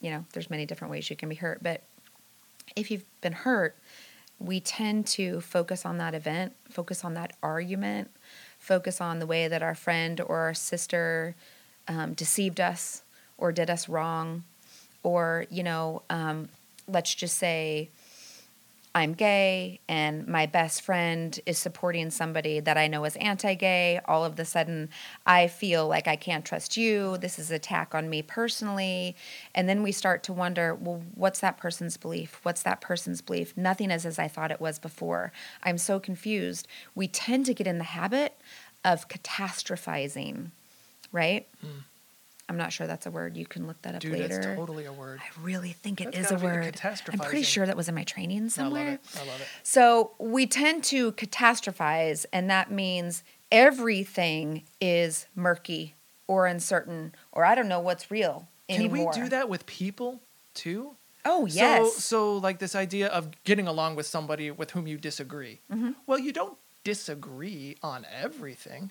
you 0.00 0.10
know, 0.10 0.24
there's 0.32 0.50
many 0.50 0.66
different 0.66 0.90
ways 0.90 1.10
you 1.10 1.16
can 1.16 1.28
be 1.28 1.34
hurt, 1.34 1.62
but 1.62 1.82
if 2.76 2.90
you've 2.90 3.04
been 3.20 3.32
hurt, 3.32 3.76
we 4.38 4.60
tend 4.60 5.06
to 5.06 5.40
focus 5.40 5.84
on 5.84 5.98
that 5.98 6.14
event, 6.14 6.54
focus 6.70 7.04
on 7.04 7.14
that 7.14 7.32
argument, 7.42 8.10
focus 8.58 9.00
on 9.00 9.18
the 9.18 9.26
way 9.26 9.48
that 9.48 9.62
our 9.62 9.74
friend 9.74 10.20
or 10.20 10.38
our 10.38 10.54
sister 10.54 11.34
um, 11.88 12.14
deceived 12.14 12.60
us 12.60 13.02
or 13.36 13.50
did 13.52 13.70
us 13.70 13.88
wrong, 13.88 14.44
or, 15.02 15.46
you 15.50 15.62
know, 15.62 16.02
um, 16.10 16.48
let's 16.86 17.14
just 17.14 17.38
say 17.38 17.88
I'm 18.98 19.14
gay 19.14 19.80
and 19.88 20.26
my 20.26 20.46
best 20.46 20.82
friend 20.82 21.38
is 21.46 21.56
supporting 21.56 22.10
somebody 22.10 22.60
that 22.60 22.76
I 22.76 22.88
know 22.88 23.04
is 23.04 23.16
anti 23.16 23.54
gay. 23.54 24.00
All 24.06 24.24
of 24.24 24.36
the 24.36 24.44
sudden, 24.44 24.90
I 25.24 25.46
feel 25.46 25.86
like 25.86 26.08
I 26.08 26.16
can't 26.16 26.44
trust 26.44 26.76
you. 26.76 27.16
This 27.18 27.38
is 27.38 27.50
an 27.50 27.56
attack 27.56 27.94
on 27.94 28.10
me 28.10 28.22
personally. 28.22 29.16
And 29.54 29.68
then 29.68 29.82
we 29.82 29.92
start 29.92 30.22
to 30.24 30.32
wonder 30.32 30.74
well, 30.74 31.02
what's 31.14 31.40
that 31.40 31.58
person's 31.58 31.96
belief? 31.96 32.40
What's 32.42 32.62
that 32.64 32.80
person's 32.80 33.20
belief? 33.20 33.56
Nothing 33.56 33.90
is 33.90 34.04
as 34.04 34.18
I 34.18 34.26
thought 34.28 34.50
it 34.50 34.60
was 34.60 34.78
before. 34.78 35.32
I'm 35.62 35.78
so 35.78 36.00
confused. 36.00 36.66
We 36.94 37.06
tend 37.08 37.46
to 37.46 37.54
get 37.54 37.66
in 37.66 37.78
the 37.78 37.84
habit 37.84 38.36
of 38.84 39.08
catastrophizing, 39.08 40.50
right? 41.12 41.46
Hmm. 41.60 41.78
I'm 42.48 42.56
not 42.56 42.72
sure 42.72 42.86
that's 42.86 43.06
a 43.06 43.10
word. 43.10 43.36
You 43.36 43.44
can 43.46 43.66
look 43.66 43.80
that 43.82 43.94
up 43.94 44.00
Dude, 44.00 44.12
later. 44.12 44.28
that's 44.28 44.46
totally 44.46 44.86
a 44.86 44.92
word. 44.92 45.20
I 45.20 45.40
really 45.42 45.72
think 45.72 46.00
it 46.00 46.06
That's 46.06 46.18
is 46.18 46.30
a 46.30 46.34
be 46.36 46.40
the 46.40 46.46
word. 46.46 46.80
I'm 47.12 47.18
pretty 47.18 47.42
sure 47.42 47.66
that 47.66 47.76
was 47.76 47.88
in 47.88 47.94
my 47.94 48.04
training 48.04 48.48
somewhere. 48.48 48.82
I 48.82 48.90
love 48.90 48.94
it. 48.94 49.20
I 49.20 49.26
love 49.26 49.40
it. 49.40 49.46
So 49.62 50.12
we 50.18 50.46
tend 50.46 50.84
to 50.84 51.12
catastrophize, 51.12 52.24
and 52.32 52.48
that 52.48 52.70
means 52.70 53.22
everything 53.52 54.62
is 54.80 55.26
murky 55.34 55.94
or 56.26 56.46
uncertain, 56.46 57.14
or 57.32 57.44
I 57.44 57.54
don't 57.54 57.68
know 57.68 57.80
what's 57.80 58.10
real 58.10 58.48
anymore. 58.68 59.12
Can 59.12 59.22
we 59.22 59.26
do 59.26 59.30
that 59.30 59.48
with 59.48 59.66
people 59.66 60.20
too? 60.54 60.96
Oh 61.24 61.46
yes. 61.46 61.94
So, 61.94 62.00
so 62.00 62.36
like 62.38 62.58
this 62.58 62.74
idea 62.74 63.08
of 63.08 63.30
getting 63.44 63.68
along 63.68 63.96
with 63.96 64.06
somebody 64.06 64.50
with 64.50 64.70
whom 64.70 64.86
you 64.86 64.96
disagree. 64.96 65.60
Mm-hmm. 65.70 65.90
Well, 66.06 66.18
you 66.18 66.32
don't 66.32 66.56
disagree 66.84 67.76
on 67.82 68.06
everything, 68.22 68.90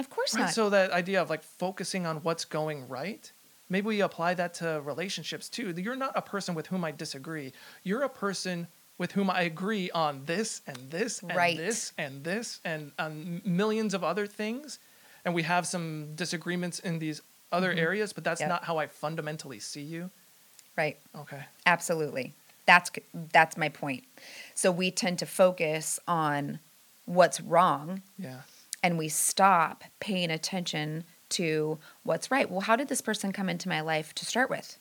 of 0.00 0.10
course 0.10 0.34
right? 0.34 0.42
not. 0.42 0.50
So 0.54 0.70
that 0.70 0.90
idea 0.90 1.20
of 1.22 1.30
like 1.30 1.42
focusing 1.42 2.06
on 2.06 2.16
what's 2.18 2.44
going 2.44 2.88
right. 2.88 3.30
Maybe 3.68 3.86
we 3.86 4.00
apply 4.00 4.34
that 4.34 4.54
to 4.54 4.80
relationships 4.84 5.48
too. 5.48 5.72
You're 5.76 5.94
not 5.94 6.12
a 6.16 6.22
person 6.22 6.54
with 6.56 6.66
whom 6.66 6.84
I 6.84 6.90
disagree. 6.90 7.52
You're 7.84 8.02
a 8.02 8.08
person 8.08 8.66
with 8.98 9.12
whom 9.12 9.30
I 9.30 9.42
agree 9.42 9.90
on 9.92 10.22
this 10.26 10.60
and 10.66 10.76
this 10.90 11.22
and 11.22 11.36
Right. 11.36 11.56
this 11.56 11.92
and 11.96 12.24
this 12.24 12.60
and 12.64 12.90
on 12.98 13.40
millions 13.44 13.94
of 13.94 14.02
other 14.02 14.26
things. 14.26 14.78
And 15.24 15.34
we 15.34 15.42
have 15.44 15.66
some 15.66 16.14
disagreements 16.16 16.80
in 16.80 16.98
these 16.98 17.22
other 17.52 17.72
areas, 17.72 18.12
but 18.12 18.24
that's 18.24 18.40
Mm-hmm. 18.40 18.50
Yep. 18.50 18.60
not 18.60 18.64
how 18.64 18.78
I 18.78 18.86
fundamentally 18.88 19.60
see 19.60 19.82
you. 19.82 20.10
right. 20.76 20.98
Okay. 21.16 21.42
Absolutely. 21.66 22.32
That's 22.66 22.90
that's 23.32 23.56
my 23.56 23.68
point. 23.68 24.04
So 24.54 24.70
we 24.72 24.90
tend 24.90 25.18
to 25.20 25.26
focus 25.26 25.98
on 26.08 26.58
what's 27.06 27.40
wrong 27.40 28.02
Yeah. 28.18 28.40
And 28.82 28.98
we 28.98 29.08
stop 29.08 29.84
paying 30.00 30.30
attention 30.30 31.04
to 31.30 31.78
what's 32.02 32.30
right. 32.30 32.50
Well, 32.50 32.60
how 32.60 32.76
did 32.76 32.88
this 32.88 33.00
person 33.00 33.32
come 33.32 33.48
into 33.48 33.68
my 33.68 33.80
life 33.80 34.14
to 34.16 34.26
start 34.26 34.50
with? 34.50 34.78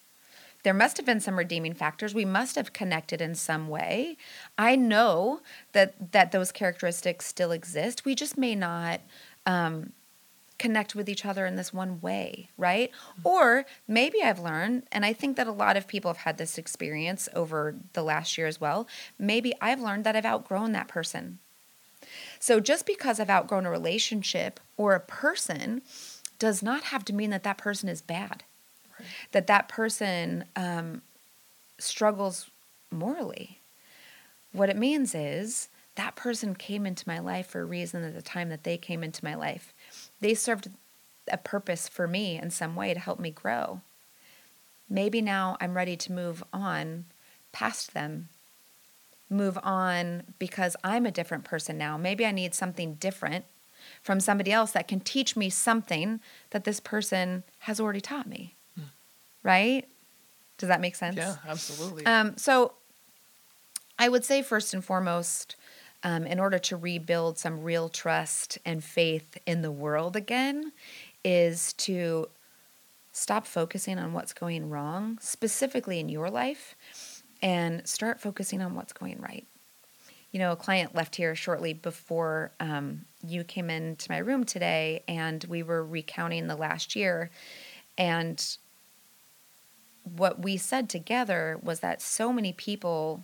There 0.63 0.73
must 0.73 0.97
have 0.97 1.05
been 1.05 1.21
some 1.21 1.37
redeeming 1.37 1.73
factors. 1.73 2.13
We 2.13 2.25
must 2.25 2.55
have 2.55 2.73
connected 2.73 3.21
in 3.21 3.35
some 3.35 3.69
way. 3.69 4.17
I 4.57 4.75
know 4.75 5.41
that 5.71 6.11
that 6.11 6.31
those 6.31 6.51
characteristics 6.51 7.25
still 7.25 7.51
exist. 7.51 8.03
We 8.03 8.13
just 8.13 8.37
may 8.37 8.55
not 8.55 8.99
um, 9.45 9.93
connect 10.57 10.95
with 10.95 11.07
each 11.07 11.25
other 11.25 11.45
in 11.45 11.55
this 11.55 11.73
one 11.73 12.01
way, 12.01 12.49
right? 12.57 12.91
Or 13.23 13.65
maybe 13.87 14.21
I've 14.21 14.39
learned, 14.39 14.83
and 14.91 15.05
I 15.05 15.13
think 15.13 15.37
that 15.37 15.47
a 15.47 15.53
lot 15.53 15.77
of 15.77 15.87
people 15.87 16.09
have 16.09 16.23
had 16.23 16.37
this 16.37 16.57
experience 16.57 17.29
over 17.33 17.75
the 17.93 18.03
last 18.03 18.37
year 18.37 18.45
as 18.45 18.59
well. 18.59 18.85
Maybe 19.17 19.53
I've 19.61 19.79
learned 19.79 20.03
that 20.03 20.17
I've 20.17 20.25
outgrown 20.25 20.73
that 20.73 20.89
person. 20.89 21.39
So 22.39 22.59
just 22.59 22.85
because 22.85 23.19
I've 23.19 23.29
outgrown 23.29 23.65
a 23.65 23.71
relationship 23.71 24.59
or 24.77 24.93
a 24.95 24.99
person 24.99 25.81
does 26.37 26.63
not 26.63 26.85
have 26.85 27.03
to 27.05 27.13
mean 27.13 27.29
that 27.31 27.43
that 27.43 27.57
person 27.57 27.89
is 27.89 28.01
bad, 28.01 28.43
right. 28.97 29.07
that 29.31 29.47
that 29.47 29.67
person 29.67 30.45
um, 30.55 31.01
struggles 31.77 32.49
morally. 32.91 33.59
What 34.51 34.69
it 34.69 34.77
means 34.77 35.13
is 35.13 35.69
that 35.95 36.15
person 36.15 36.55
came 36.55 36.85
into 36.85 37.07
my 37.07 37.19
life 37.19 37.47
for 37.47 37.61
a 37.61 37.65
reason 37.65 38.03
at 38.03 38.15
the 38.15 38.21
time 38.21 38.49
that 38.49 38.63
they 38.63 38.77
came 38.77 39.03
into 39.03 39.23
my 39.23 39.35
life. 39.35 39.73
They 40.21 40.33
served 40.33 40.69
a 41.29 41.37
purpose 41.37 41.87
for 41.87 42.07
me 42.07 42.37
in 42.37 42.49
some 42.49 42.75
way 42.75 42.93
to 42.93 42.99
help 42.99 43.19
me 43.19 43.31
grow. 43.31 43.81
Maybe 44.89 45.21
now 45.21 45.57
I'm 45.61 45.75
ready 45.75 45.95
to 45.97 46.11
move 46.11 46.43
on 46.51 47.05
past 47.51 47.93
them. 47.93 48.29
Move 49.29 49.57
on 49.61 50.23
because 50.39 50.75
I'm 50.83 51.05
a 51.05 51.11
different 51.11 51.43
person 51.43 51.77
now. 51.77 51.97
Maybe 51.97 52.25
I 52.25 52.31
need 52.31 52.53
something 52.55 52.95
different 52.95 53.45
from 54.01 54.19
somebody 54.19 54.51
else 54.51 54.71
that 54.71 54.87
can 54.87 54.99
teach 54.99 55.35
me 55.35 55.49
something 55.49 56.19
that 56.49 56.63
this 56.63 56.79
person 56.79 57.43
has 57.59 57.79
already 57.79 58.01
taught 58.01 58.27
me. 58.27 58.55
Hmm. 58.75 58.85
Right? 59.43 59.87
Does 60.57 60.69
that 60.69 60.81
make 60.81 60.95
sense? 60.95 61.15
Yeah, 61.15 61.35
absolutely. 61.47 62.05
Um, 62.05 62.37
so 62.37 62.73
I 63.97 64.09
would 64.09 64.23
say, 64.23 64.41
first 64.41 64.73
and 64.73 64.83
foremost, 64.83 65.55
um, 66.03 66.25
in 66.25 66.39
order 66.39 66.57
to 66.59 66.77
rebuild 66.77 67.37
some 67.37 67.61
real 67.61 67.89
trust 67.89 68.57
and 68.65 68.83
faith 68.83 69.37
in 69.45 69.61
the 69.61 69.71
world 69.71 70.15
again, 70.15 70.71
is 71.23 71.73
to 71.73 72.29
stop 73.11 73.45
focusing 73.45 73.99
on 73.99 74.13
what's 74.13 74.33
going 74.33 74.69
wrong, 74.69 75.17
specifically 75.19 75.99
in 75.99 76.07
your 76.07 76.29
life, 76.29 76.75
and 77.41 77.87
start 77.87 78.19
focusing 78.19 78.61
on 78.61 78.75
what's 78.75 78.93
going 78.93 79.19
right. 79.21 79.45
You 80.31 80.39
know, 80.39 80.51
a 80.51 80.55
client 80.55 80.93
left 80.93 81.15
here 81.15 81.35
shortly 81.35 81.73
before 81.73 82.51
um, 82.59 83.01
you 83.25 83.43
came 83.43 83.69
into 83.69 84.11
my 84.11 84.19
room 84.19 84.43
today, 84.43 85.03
and 85.07 85.43
we 85.49 85.63
were 85.63 85.83
recounting 85.83 86.47
the 86.47 86.55
last 86.55 86.95
year. 86.95 87.31
And 87.97 88.43
what 90.03 90.41
we 90.41 90.57
said 90.57 90.89
together 90.89 91.59
was 91.61 91.79
that 91.79 92.01
so 92.01 92.31
many 92.31 92.53
people 92.53 93.23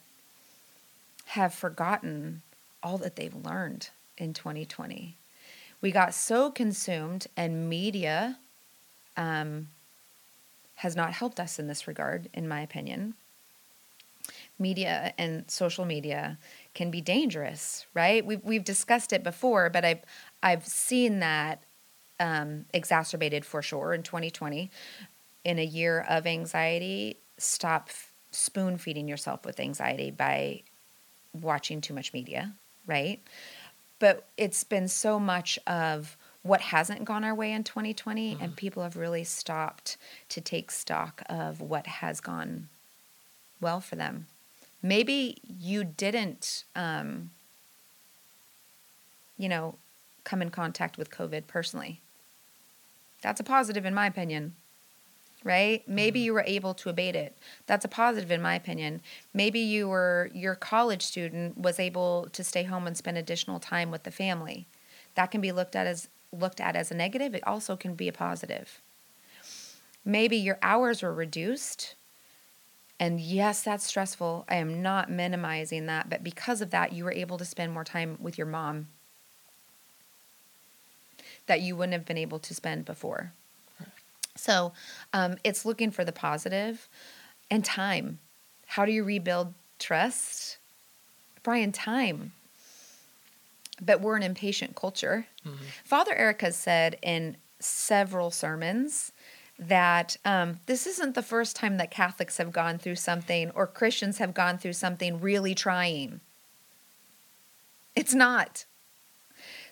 have 1.26 1.54
forgotten 1.54 2.42
all 2.82 2.98
that 3.00 3.16
they've 3.16 3.36
learned 3.36 3.90
in 4.18 4.34
2020. 4.34 5.16
We 5.82 5.92
got 5.92 6.14
so 6.14 6.50
consumed, 6.50 7.28
and 7.38 7.70
media 7.70 8.38
um, 9.18 9.68
has 10.76 10.96
not 10.96 11.14
helped 11.14 11.40
us 11.40 11.60
in 11.60 11.68
this 11.68 11.88
regard, 11.88 12.30
in 12.34 12.48
my 12.48 12.62
opinion. 12.62 13.14
Media 14.58 15.14
and 15.18 15.50
social 15.50 15.86
media 15.86 16.38
can 16.74 16.92
be 16.92 17.02
dangerous, 17.02 17.86
right? 17.94 18.26
We've, 18.26 18.44
we've 18.44 18.64
discussed 18.64 19.12
it 19.12 19.24
before, 19.24 19.70
but 19.70 19.84
I've, 19.84 20.02
I've 20.42 20.66
seen 20.66 21.20
that 21.20 21.62
um, 22.20 22.66
exacerbated 22.74 23.44
for 23.46 23.62
sure 23.62 23.94
in 23.94 24.04
2020. 24.04 24.70
In 25.44 25.60
a 25.60 25.66
year 25.66 26.06
of 26.08 26.26
anxiety, 26.26 27.18
stop 27.38 27.90
spoon 28.32 28.78
feeding 28.78 29.08
yourself 29.08 29.46
with 29.46 29.60
anxiety 29.60 30.12
by 30.12 30.62
watching 31.34 31.82
too 31.82 31.94
much 31.94 32.14
media 32.14 32.54
right? 32.88 33.22
But 34.00 34.28
it's 34.38 34.64
been 34.64 34.88
so 34.88 35.20
much 35.20 35.58
of 35.68 36.18
what 36.44 36.62
hasn't 36.62 37.06
gone 37.06 37.24
our 37.24 37.34
way 37.34 37.52
in 37.52 37.64
2020, 37.64 38.34
mm-hmm. 38.34 38.44
and 38.44 38.56
people 38.56 38.84
have 38.84 38.98
really 38.98 39.24
stopped 39.24 39.98
to 40.30 40.42
take 40.42 40.70
stock 40.70 41.24
of 41.28 41.62
what 41.62 41.88
has 41.88 42.22
gone 42.22 42.70
well 43.60 43.80
for 43.80 43.96
them. 43.96 44.28
Maybe 44.86 45.38
you 45.48 45.84
didn't, 45.84 46.64
um, 46.76 47.32
you 49.36 49.50
know, 49.50 49.76
come 50.24 50.44
in 50.44 50.52
contact 50.52 50.98
with 50.98 51.10
COVID 51.10 51.48
personally. 51.48 52.02
That's 53.24 53.40
a 53.40 53.44
positive, 53.44 53.86
in 53.86 53.96
my 53.96 54.06
opinion 54.06 54.54
right? 55.46 55.88
Maybe 55.88 56.20
mm-hmm. 56.20 56.26
you 56.26 56.34
were 56.34 56.44
able 56.48 56.74
to 56.74 56.90
abate 56.90 57.16
it. 57.16 57.38
That's 57.68 57.86
a 57.86 57.88
positive 57.88 58.32
in 58.32 58.42
my 58.42 58.56
opinion. 58.56 59.00
Maybe 59.34 59.60
you 59.60 59.88
were 59.88 60.30
your 60.34 60.56
college 60.56 61.04
student 61.04 61.58
was 61.58 61.80
able 61.80 62.28
to 62.34 62.44
stay 62.44 62.64
home 62.64 62.88
and 62.88 62.98
spend 62.98 63.18
additional 63.18 63.60
time 63.60 63.92
with 63.92 64.04
the 64.04 64.12
family. 64.12 64.66
That 65.14 65.32
can 65.32 65.40
be 65.40 65.54
looked 65.54 65.76
at 65.76 65.88
as 65.88 66.10
looked 66.34 66.60
at 66.60 66.76
as 66.76 66.92
a 66.92 66.96
negative. 66.96 67.34
It 67.36 67.48
also 67.48 67.78
can 67.78 67.94
be 67.94 68.10
a 68.10 68.12
positive. 68.12 68.82
Maybe 70.04 70.36
your 70.36 70.58
hours 70.62 71.02
were 71.02 71.14
reduced. 71.14 71.96
And 73.00 73.20
yes, 73.20 73.62
that's 73.62 73.86
stressful. 73.86 74.46
I 74.48 74.56
am 74.56 74.82
not 74.82 75.10
minimizing 75.10 75.86
that, 75.88 76.10
but 76.10 76.24
because 76.24 76.62
of 76.62 76.72
that, 76.72 76.94
you 76.94 77.04
were 77.04 77.12
able 77.12 77.38
to 77.38 77.46
spend 77.46 77.74
more 77.74 77.84
time 77.84 78.18
with 78.20 78.38
your 78.38 78.48
mom 78.48 78.88
that 81.48 81.62
you 81.62 81.76
wouldn't 81.76 81.94
have 81.94 82.06
been 82.06 82.18
able 82.18 82.40
to 82.40 82.54
spend 82.54 82.86
before. 82.86 83.34
So 84.36 84.74
um, 85.14 85.38
it's 85.44 85.66
looking 85.66 85.92
for 85.92 86.04
the 86.04 86.12
positive 86.12 86.88
and 87.50 87.64
time. 87.64 88.20
How 88.66 88.86
do 88.86 88.92
you 88.92 89.04
rebuild 89.04 89.54
trust? 89.80 90.58
Brian, 91.44 91.72
time. 91.72 92.32
But 93.82 94.02
we're 94.02 94.16
an 94.16 94.24
impatient 94.24 94.76
culture. 94.76 95.28
Mm-hmm. 95.46 95.66
Father 95.84 96.14
Eric 96.16 96.42
has 96.42 96.56
said 96.56 96.98
in 97.02 97.38
several 97.60 98.32
sermons 98.32 99.12
that 99.58 100.18
um, 100.26 100.60
this 100.66 100.86
isn't 100.86 101.16
the 101.16 101.22
first 101.22 101.56
time 101.56 101.78
that 101.78 101.92
Catholics 101.92 102.38
have 102.38 102.52
gone 102.52 102.78
through 102.78 102.96
something 102.96 103.52
or 103.52 103.68
Christians 103.68 104.18
have 104.18 104.34
gone 104.34 104.58
through 104.58 104.74
something 104.74 105.22
really 105.22 105.56
trying. 105.56 106.20
It's 107.96 108.14
not. 108.14 108.66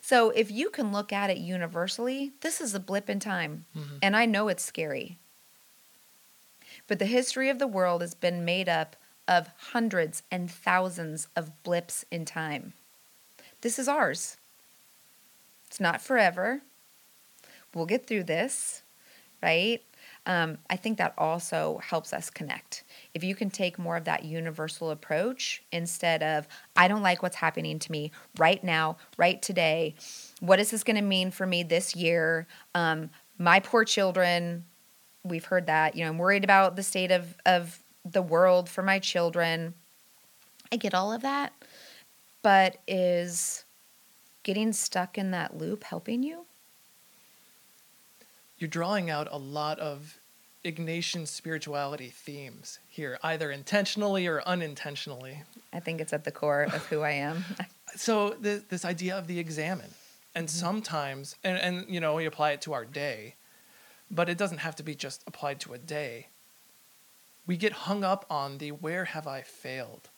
So 0.02 0.30
if 0.32 0.52
you 0.52 0.70
can 0.70 0.92
look 0.92 1.12
at 1.12 1.30
it 1.30 1.38
universally, 1.38 2.32
this 2.42 2.62
is 2.62 2.74
a 2.74 2.80
blip 2.80 3.10
in 3.10 3.20
time. 3.20 3.66
Mm-hmm. 3.78 3.96
And 4.02 4.16
I 4.16 4.26
know 4.26 4.48
it's 4.48 4.64
scary. 4.64 5.18
But 6.88 7.00
the 7.00 7.06
history 7.06 7.50
of 7.50 7.60
the 7.60 7.68
world 7.68 8.02
has 8.02 8.14
been 8.14 8.46
made 8.46 8.70
up 8.70 8.96
of 9.28 9.50
hundreds 9.72 10.24
and 10.30 10.52
thousands 10.52 11.28
of 11.36 11.64
blips 11.64 12.06
in 12.12 12.26
time. 12.26 12.74
This 13.62 13.80
is 13.80 13.88
ours. 13.88 14.38
It's 15.68 15.80
not 15.80 16.02
forever. 16.02 16.62
We'll 17.74 17.86
get 17.86 18.06
through 18.06 18.26
this, 18.26 18.83
right? 19.44 19.84
Um, 20.26 20.58
I 20.70 20.78
think 20.78 20.98
that 21.00 21.14
also 21.18 21.82
helps 21.84 22.14
us 22.14 22.30
connect 22.30 22.86
if 23.14 23.24
you 23.24 23.36
can 23.36 23.50
take 23.50 23.78
more 23.78 23.98
of 23.98 24.06
that 24.06 24.24
universal 24.24 24.90
approach 24.90 25.64
instead 25.72 26.24
of, 26.24 26.48
I 26.76 26.88
don't 26.88 27.04
like 27.04 27.22
what's 27.22 27.36
happening 27.36 27.78
to 27.80 27.92
me 27.92 28.12
right 28.38 28.64
now, 28.64 28.98
right 29.18 29.42
today. 29.42 29.96
What 30.40 30.60
is 30.60 30.72
this 30.72 30.84
going 30.84 30.96
to 30.96 31.02
mean 31.02 31.30
for 31.30 31.46
me 31.46 31.64
this 31.64 31.96
year? 31.96 32.48
Um, 32.74 33.10
my 33.38 33.60
poor 33.60 33.84
children, 33.84 34.66
we've 35.24 35.46
heard 35.46 35.68
that. 35.68 35.96
You 35.96 36.04
know, 36.04 36.10
I'm 36.10 36.18
worried 36.18 36.44
about 36.44 36.76
the 36.76 36.84
state 36.84 37.12
of, 37.12 37.36
of 37.46 37.84
the 38.06 38.22
world 38.22 38.70
for 38.70 38.82
my 38.82 39.00
children. 39.00 39.74
I 40.72 40.78
get 40.78 40.94
all 40.94 41.12
of 41.12 41.22
that. 41.22 41.54
But 42.42 42.78
is 42.88 43.64
getting 44.44 44.74
stuck 44.74 45.18
in 45.18 45.32
that 45.32 45.58
loop 45.58 45.84
helping 45.84 46.24
you? 46.24 46.46
You're 48.58 48.70
drawing 48.70 49.10
out 49.10 49.28
a 49.32 49.38
lot 49.38 49.80
of 49.80 50.20
Ignatian 50.64 51.28
spirituality 51.28 52.10
themes 52.10 52.80
here, 52.88 53.20
either 53.22 53.52
intentionally 53.52 54.28
or 54.28 54.42
unintentionally. 54.46 55.44
I 55.74 55.80
think 55.80 56.00
it's 56.00 56.14
at 56.14 56.24
the 56.24 56.32
core 56.32 56.64
of 56.64 56.86
who 56.86 57.02
I 57.02 57.12
am. 57.12 57.44
so 57.96 58.36
this, 58.40 58.64
this 58.70 58.86
idea 58.86 59.18
of 59.18 59.28
the 59.28 59.40
examen, 59.40 59.90
and 60.34 60.48
mm-hmm. 60.48 60.58
sometimes, 60.58 61.36
and, 61.44 61.58
and 61.58 61.86
you 61.90 62.00
know, 62.00 62.16
we 62.16 62.26
apply 62.26 62.52
it 62.52 62.62
to 62.62 62.74
our 62.74 62.86
day, 62.86 63.36
but 64.10 64.30
it 64.30 64.38
doesn't 64.38 64.60
have 64.60 64.76
to 64.78 64.84
be 64.84 64.96
just 64.96 65.24
applied 65.28 65.60
to 65.62 65.74
a 65.74 65.78
day. 65.78 66.28
We 67.46 67.58
get 67.58 67.74
hung 67.74 68.06
up 68.06 68.26
on 68.30 68.58
the 68.60 68.72
where 68.72 69.06
have 69.06 69.28
I 69.28 69.42
failed, 69.42 70.10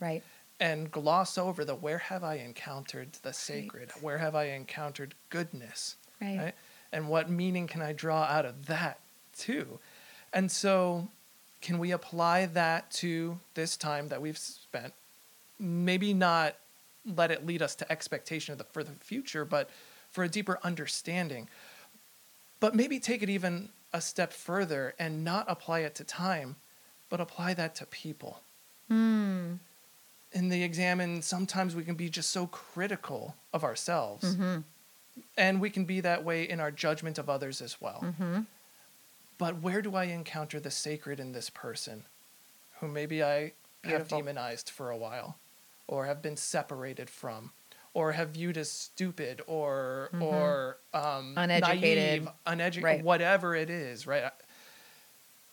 right, 0.00 0.22
and 0.60 0.90
gloss 0.90 1.38
over 1.38 1.64
the 1.64 1.74
where 1.74 1.98
have 1.98 2.22
I 2.22 2.34
encountered 2.36 3.14
the 3.22 3.32
sacred, 3.32 3.92
right. 3.94 4.02
where 4.02 4.18
have 4.18 4.34
I 4.34 4.48
encountered 4.48 5.14
goodness, 5.30 5.96
right. 6.20 6.38
right, 6.38 6.54
and 6.94 7.08
what 7.08 7.28
meaning 7.28 7.66
can 7.66 7.82
I 7.82 7.92
draw 7.92 8.22
out 8.22 8.46
of 8.46 8.66
that 8.66 9.00
too 9.36 9.78
and 10.34 10.50
so, 10.50 11.08
can 11.62 11.78
we 11.78 11.92
apply 11.92 12.46
that 12.46 12.90
to 12.94 13.38
this 13.54 13.76
time 13.76 14.08
that 14.08 14.20
we've 14.20 14.36
spent? 14.36 14.92
Maybe 15.60 16.12
not 16.12 16.56
let 17.06 17.30
it 17.30 17.46
lead 17.46 17.62
us 17.62 17.76
to 17.76 17.90
expectation 17.90 18.52
of 18.52 18.58
the, 18.58 18.64
for 18.64 18.82
the 18.82 18.90
future, 18.92 19.44
but 19.44 19.70
for 20.10 20.24
a 20.24 20.28
deeper 20.28 20.58
understanding. 20.64 21.48
But 22.58 22.74
maybe 22.74 22.98
take 22.98 23.22
it 23.22 23.30
even 23.30 23.68
a 23.92 24.00
step 24.00 24.32
further 24.32 24.94
and 24.98 25.24
not 25.24 25.46
apply 25.48 25.80
it 25.80 25.94
to 25.96 26.04
time, 26.04 26.56
but 27.08 27.20
apply 27.20 27.54
that 27.54 27.76
to 27.76 27.86
people. 27.86 28.40
Mm. 28.90 29.58
In 30.32 30.48
the 30.48 30.64
examen, 30.64 31.22
sometimes 31.22 31.76
we 31.76 31.84
can 31.84 31.94
be 31.94 32.08
just 32.08 32.30
so 32.30 32.48
critical 32.48 33.36
of 33.52 33.62
ourselves. 33.62 34.34
Mm-hmm. 34.34 34.60
And 35.36 35.60
we 35.60 35.70
can 35.70 35.84
be 35.84 36.00
that 36.00 36.24
way 36.24 36.42
in 36.48 36.60
our 36.60 36.70
judgment 36.70 37.18
of 37.18 37.28
others 37.30 37.60
as 37.62 37.80
well. 37.80 38.00
Mm-hmm. 38.04 38.40
But 39.38 39.60
where 39.60 39.82
do 39.82 39.94
I 39.96 40.04
encounter 40.04 40.60
the 40.60 40.70
sacred 40.70 41.18
in 41.20 41.32
this 41.32 41.50
person 41.50 42.04
who 42.80 42.88
maybe 42.88 43.22
I 43.22 43.52
Beautiful. 43.82 44.18
have 44.18 44.24
demonized 44.26 44.70
for 44.70 44.90
a 44.90 44.96
while 44.96 45.36
or 45.86 46.06
have 46.06 46.22
been 46.22 46.36
separated 46.36 47.10
from 47.10 47.50
or 47.92 48.12
have 48.12 48.30
viewed 48.30 48.56
as 48.56 48.70
stupid 48.70 49.40
or 49.46 50.10
or 50.20 50.78
um, 50.92 51.02
Mm-hmm. 51.34 51.38
Uneducated. 51.38 52.22
naive, 52.24 52.28
uneducated, 52.46 52.84
Right. 52.84 53.04
whatever 53.04 53.54
it 53.54 53.70
is, 53.70 54.06
right? 54.06 54.30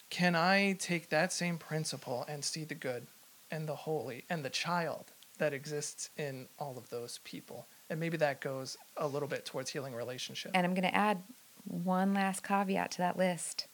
Can 0.10 0.36
I 0.36 0.74
take 0.74 1.10
that 1.10 1.32
same 1.32 1.58
principle 1.58 2.26
and 2.28 2.44
see 2.44 2.64
the 2.64 2.76
good 2.76 3.08
and 3.50 3.68
the 3.68 3.76
holy 3.76 4.26
and 4.30 4.44
the 4.44 4.50
child 4.50 5.06
that 5.42 5.54
exists 5.54 6.12
in 6.18 6.48
all 6.58 6.78
of 6.78 6.90
those 6.90 7.20
people? 7.24 7.68
And 7.90 8.00
maybe 8.00 8.16
that 8.18 8.40
goes 8.40 8.78
a 8.96 9.08
little 9.08 9.28
bit 9.28 9.46
towards 9.46 9.72
healing 9.72 9.94
relationships. 9.94 10.54
And 10.56 10.66
I'm 10.66 10.74
going 10.74 10.90
to 10.90 10.96
add 10.96 11.22
one 11.66 12.14
last 12.14 12.44
caveat 12.44 12.92
to 12.92 12.98
that 13.00 13.18
list 13.18 13.68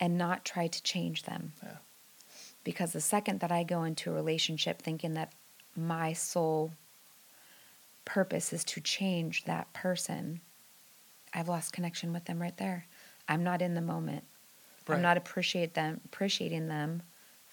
and 0.00 0.16
not 0.16 0.44
try 0.44 0.68
to 0.68 0.82
change 0.82 1.24
them. 1.24 1.52
Yeah. 1.62 1.76
Because 2.64 2.92
the 2.92 3.00
second 3.00 3.40
that 3.40 3.52
I 3.52 3.64
go 3.64 3.82
into 3.82 4.10
a 4.10 4.14
relationship 4.14 4.80
thinking 4.80 5.14
that 5.14 5.32
my 5.76 6.12
sole 6.12 6.72
purpose 8.04 8.52
is 8.52 8.64
to 8.64 8.80
change 8.80 9.44
that 9.44 9.72
person, 9.72 10.40
I've 11.34 11.48
lost 11.48 11.72
connection 11.72 12.12
with 12.12 12.24
them 12.26 12.40
right 12.40 12.56
there. 12.56 12.86
I'm 13.28 13.42
not 13.42 13.62
in 13.62 13.74
the 13.74 13.80
moment. 13.80 14.24
Right. 14.86 14.96
I'm 14.96 15.02
not 15.02 15.16
appreciate 15.16 15.74
them 15.74 16.00
appreciating 16.04 16.68
them 16.68 17.02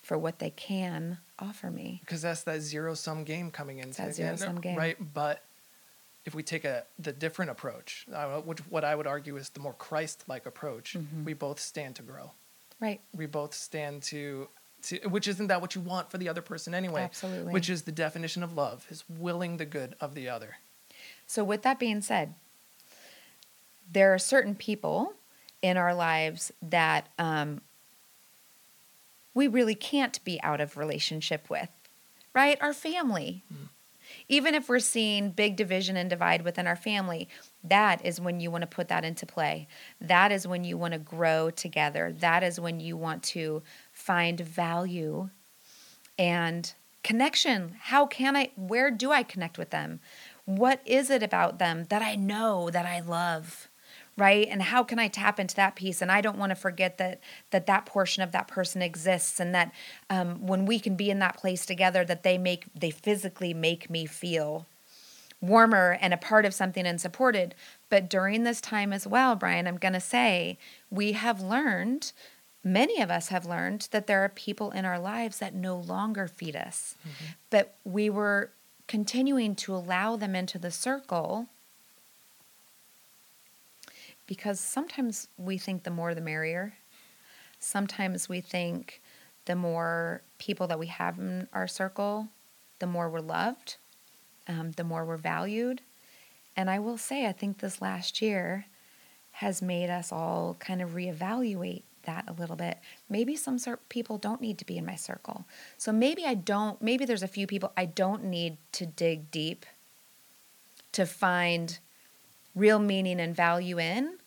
for 0.10 0.18
what 0.18 0.40
they 0.40 0.50
can 0.50 1.20
offer 1.38 1.70
me. 1.70 2.00
because 2.04 2.24
that's 2.24 2.42
that 2.42 2.62
zero 2.62 2.96
sum 2.96 3.24
game 3.24 3.52
coming 3.52 3.78
into 3.78 3.96
that 4.02 4.10
it, 4.10 4.14
zero-sum 4.16 4.60
game. 4.60 4.76
right? 4.76 4.98
But 5.14 5.44
if 6.26 6.34
we 6.34 6.42
take 6.42 6.66
a 6.66 6.84
the 6.98 7.14
different 7.14 7.52
approach, 7.52 8.08
which 8.44 8.58
what 8.72 8.84
I 8.84 8.96
would 8.96 9.06
argue 9.06 9.38
is 9.38 9.50
the 9.50 9.60
more 9.60 9.74
Christ-like 9.74 10.48
approach, 10.48 10.96
Mm-hmm. 10.98 11.26
we 11.26 11.34
both 11.34 11.60
stand 11.60 11.96
to 11.98 12.02
grow. 12.02 12.32
Right. 12.80 13.02
We 13.16 13.28
both 13.28 13.54
stand 13.54 14.02
to, 14.12 14.48
to 14.88 14.98
which 15.10 15.28
isn't 15.28 15.46
that 15.46 15.62
what 15.62 15.76
you 15.76 15.82
want 15.82 16.10
for 16.10 16.18
the 16.18 16.28
other 16.28 16.42
person 16.42 16.74
anyway? 16.74 17.04
Absolutely. 17.04 17.54
Which 17.54 17.70
is 17.70 17.84
the 17.84 17.92
definition 17.92 18.42
of 18.42 18.56
love: 18.56 18.88
is 18.90 19.04
willing 19.08 19.58
the 19.58 19.66
good 19.66 19.96
of 20.02 20.16
the 20.16 20.28
other. 20.28 20.56
So, 21.28 21.44
with 21.44 21.62
that 21.62 21.78
being 21.78 22.02
said, 22.02 22.34
there 23.92 24.12
are 24.14 24.18
certain 24.20 24.56
people 24.56 25.14
in 25.62 25.78
our 25.78 25.94
lives 25.94 26.52
that 26.64 27.10
um, 27.20 27.62
we 29.34 29.48
really 29.48 29.76
can't 29.76 30.24
be 30.24 30.42
out 30.42 30.62
of 30.62 30.78
relationship 30.78 31.50
with, 31.50 31.70
right? 32.34 32.58
Our 32.62 32.74
family. 32.74 33.44
Hmm. 33.50 33.66
Even 34.28 34.56
if 34.56 34.68
we're 34.68 34.80
seeing 34.80 35.32
big 35.32 35.56
division 35.56 35.96
and 35.96 36.10
divide 36.10 36.44
within 36.44 36.68
our 36.68 36.76
family, 36.76 37.30
that 37.64 38.04
is 38.06 38.20
when 38.20 38.40
you 38.40 38.50
want 38.52 38.64
to 38.64 38.68
put 38.68 38.88
that 38.88 39.06
into 39.06 39.26
play. 39.26 39.68
That 40.02 40.32
is 40.32 40.48
when 40.48 40.64
you 40.64 40.78
want 40.78 40.94
to 40.94 41.00
grow 41.00 41.50
together. 41.52 42.14
That 42.20 42.44
is 42.44 42.60
when 42.60 42.80
you 42.80 42.98
want 42.98 43.24
to 43.24 43.62
find 43.92 44.40
value 44.40 45.30
and 46.18 46.74
connection. 47.04 47.76
How 47.80 48.06
can 48.06 48.36
I, 48.36 48.52
where 48.56 48.92
do 48.92 49.12
I 49.12 49.24
connect 49.24 49.58
with 49.58 49.70
them? 49.70 50.00
What 50.46 50.82
is 50.86 51.10
it 51.10 51.24
about 51.24 51.60
them 51.60 51.86
that 51.90 52.02
I 52.02 52.16
know 52.16 52.70
that 52.72 52.86
I 52.86 53.00
love? 53.00 53.69
Right? 54.20 54.48
And 54.50 54.62
how 54.62 54.84
can 54.84 55.00
I 55.00 55.08
tap 55.08 55.40
into 55.40 55.56
that 55.56 55.76
piece? 55.76 56.02
And 56.02 56.12
I 56.12 56.20
don't 56.22 56.38
want 56.38 56.50
to 56.50 56.56
forget 56.56 56.98
that 56.98 57.22
that 57.52 57.66
that 57.68 57.86
portion 57.86 58.22
of 58.22 58.32
that 58.34 58.48
person 58.48 58.82
exists, 58.82 59.40
and 59.40 59.56
that 59.56 59.72
um, 60.10 60.46
when 60.46 60.66
we 60.66 60.80
can 60.80 60.96
be 60.96 61.10
in 61.10 61.20
that 61.20 61.38
place 61.38 61.66
together, 61.66 62.04
that 62.06 62.24
they 62.24 62.38
make 62.38 62.66
they 62.76 62.92
physically 62.92 63.54
make 63.54 63.90
me 63.90 64.06
feel 64.06 64.66
warmer 65.42 65.98
and 66.02 66.14
a 66.14 66.18
part 66.18 66.46
of 66.46 66.54
something 66.54 66.86
and 66.86 67.00
supported. 67.00 67.56
But 67.90 68.10
during 68.10 68.44
this 68.44 68.60
time 68.62 68.92
as 68.92 69.08
well, 69.08 69.36
Brian, 69.36 69.68
I'm 69.68 69.78
going 69.78 69.94
to 69.94 70.00
say 70.00 70.58
we 70.92 71.14
have 71.14 71.42
learned, 71.42 72.12
many 72.64 73.02
of 73.02 73.10
us 73.10 73.30
have 73.30 73.46
learned, 73.46 73.88
that 73.92 74.06
there 74.06 74.22
are 74.24 74.30
people 74.30 74.72
in 74.72 74.84
our 74.84 75.00
lives 75.00 75.40
that 75.40 75.56
no 75.56 75.78
longer 75.78 76.28
feed 76.28 76.58
us. 76.58 76.96
But 77.50 77.76
we 77.86 78.10
were 78.10 78.52
continuing 78.88 79.56
to 79.56 79.74
allow 79.74 80.18
them 80.18 80.36
into 80.36 80.60
the 80.60 80.72
circle 80.72 81.48
because 84.30 84.62
sometimes 84.62 85.28
we 85.38 85.58
think 85.58 85.84
the 85.84 85.92
more 85.92 86.16
the 86.16 86.22
merrier. 86.22 86.76
Sometimes 87.60 88.30
we 88.30 88.40
think 88.40 89.02
the 89.44 89.56
more 89.58 90.22
people 90.38 90.68
that 90.68 90.80
we 90.80 90.88
have 90.88 91.20
in 91.20 91.50
our 91.52 91.68
circle, 91.68 92.30
the 92.80 92.88
more 92.88 93.10
we're 93.10 93.20
loved 93.20 93.76
um, 94.50 94.72
the 94.72 94.84
more 94.84 95.06
we're 95.06 95.18
valued. 95.18 95.82
And 96.58 96.70
I 96.70 96.80
will 96.80 96.98
say, 96.98 97.28
I 97.28 97.32
think 97.32 97.60
this 97.60 97.82
last 97.82 98.22
year 98.22 98.66
has 99.32 99.62
made 99.62 99.90
us 99.90 100.12
all 100.12 100.58
kind 100.60 100.82
of 100.82 100.90
reevaluate 100.90 101.84
that 102.04 102.26
a 102.28 102.34
little 102.34 102.56
bit. 102.56 102.80
Maybe 103.08 103.36
some 103.36 103.60
people 103.88 104.18
don't 104.18 104.42
need 104.42 104.58
to 104.58 104.66
be 104.66 104.78
in 104.78 104.86
my 104.86 104.96
circle. 104.96 105.46
So 105.78 105.92
maybe 105.94 106.26
I 106.26 106.34
don't, 106.34 106.82
maybe 106.82 107.06
there's 107.06 107.24
a 107.24 107.28
few 107.28 107.46
people 107.46 107.72
I 107.78 107.86
don't 107.86 108.26
need 108.26 108.58
to 108.74 108.86
dig 108.86 109.30
deep 109.32 109.66
to 110.94 111.06
find 111.06 111.78
real 112.56 112.80
meaning 112.80 113.20
and 113.22 113.36
value 113.36 113.80
in. 113.80 114.18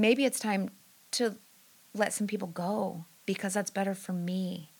Maybe 0.00 0.24
it's 0.24 0.40
time 0.40 0.70
to 1.12 1.36
let 1.94 2.14
some 2.14 2.26
people 2.26 2.48
go 2.48 3.04
because 3.26 3.52
that's 3.52 3.70
better 3.70 3.94
for 3.94 4.14
me. 4.14 4.70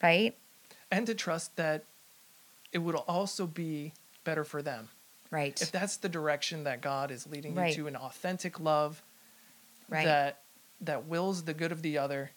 Right? 0.00 0.36
And 0.90 1.04
to 1.08 1.14
trust 1.14 1.56
that 1.56 1.84
it 2.72 2.78
would 2.78 2.94
also 2.94 3.46
be 3.48 3.92
better 4.22 4.44
for 4.44 4.62
them. 4.62 4.88
Right. 5.32 5.60
If 5.60 5.72
that's 5.72 5.96
the 5.96 6.08
direction 6.08 6.62
that 6.64 6.80
God 6.80 7.10
is 7.10 7.26
leading 7.26 7.54
Right. 7.56 7.76
you 7.76 7.82
to, 7.84 7.88
an 7.88 7.96
authentic 7.96 8.60
love 8.60 9.02
Right. 9.88 10.04
that 10.04 10.42
that 10.82 11.06
wills 11.06 11.42
the 11.42 11.52
good 11.52 11.72
of 11.72 11.82
the 11.82 11.98
other, 11.98 12.30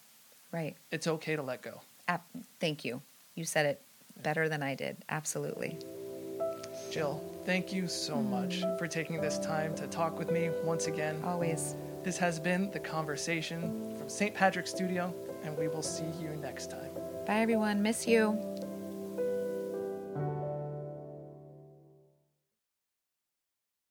right. 0.51 0.75
it's 0.91 1.05
okay 1.07 1.35
to 1.35 1.41
let 1.43 1.61
go. 1.61 1.79
Ap- 2.07 2.27
thank 2.59 2.83
you. 2.83 3.01
You 3.35 3.45
said 3.45 3.65
it 3.67 3.81
better 4.21 4.49
than 4.49 4.61
I 4.63 4.73
did. 4.75 4.97
Absolutely. 5.07 5.77
Jill, 6.91 7.23
thank 7.45 7.73
you 7.73 7.87
so 7.87 8.21
much 8.21 8.63
for 8.77 8.87
taking 8.87 9.19
this 9.19 9.39
time 9.39 9.75
to 9.75 9.87
talk 9.87 10.17
with 10.17 10.31
me 10.31 10.49
once 10.63 10.87
again. 10.87 11.21
Always. 11.25 11.75
This 12.03 12.17
has 12.17 12.39
been 12.39 12.69
The 12.71 12.79
Conversation 12.79 13.95
from 13.97 14.09
St. 14.09 14.33
Patrick's 14.33 14.71
Studio, 14.71 15.13
and 15.43 15.57
we 15.57 15.67
will 15.67 15.81
see 15.81 16.05
you 16.19 16.29
next 16.41 16.69
time. 16.69 16.91
Bye, 17.25 17.39
everyone. 17.39 17.81
Miss 17.81 18.07
you. 18.07 18.52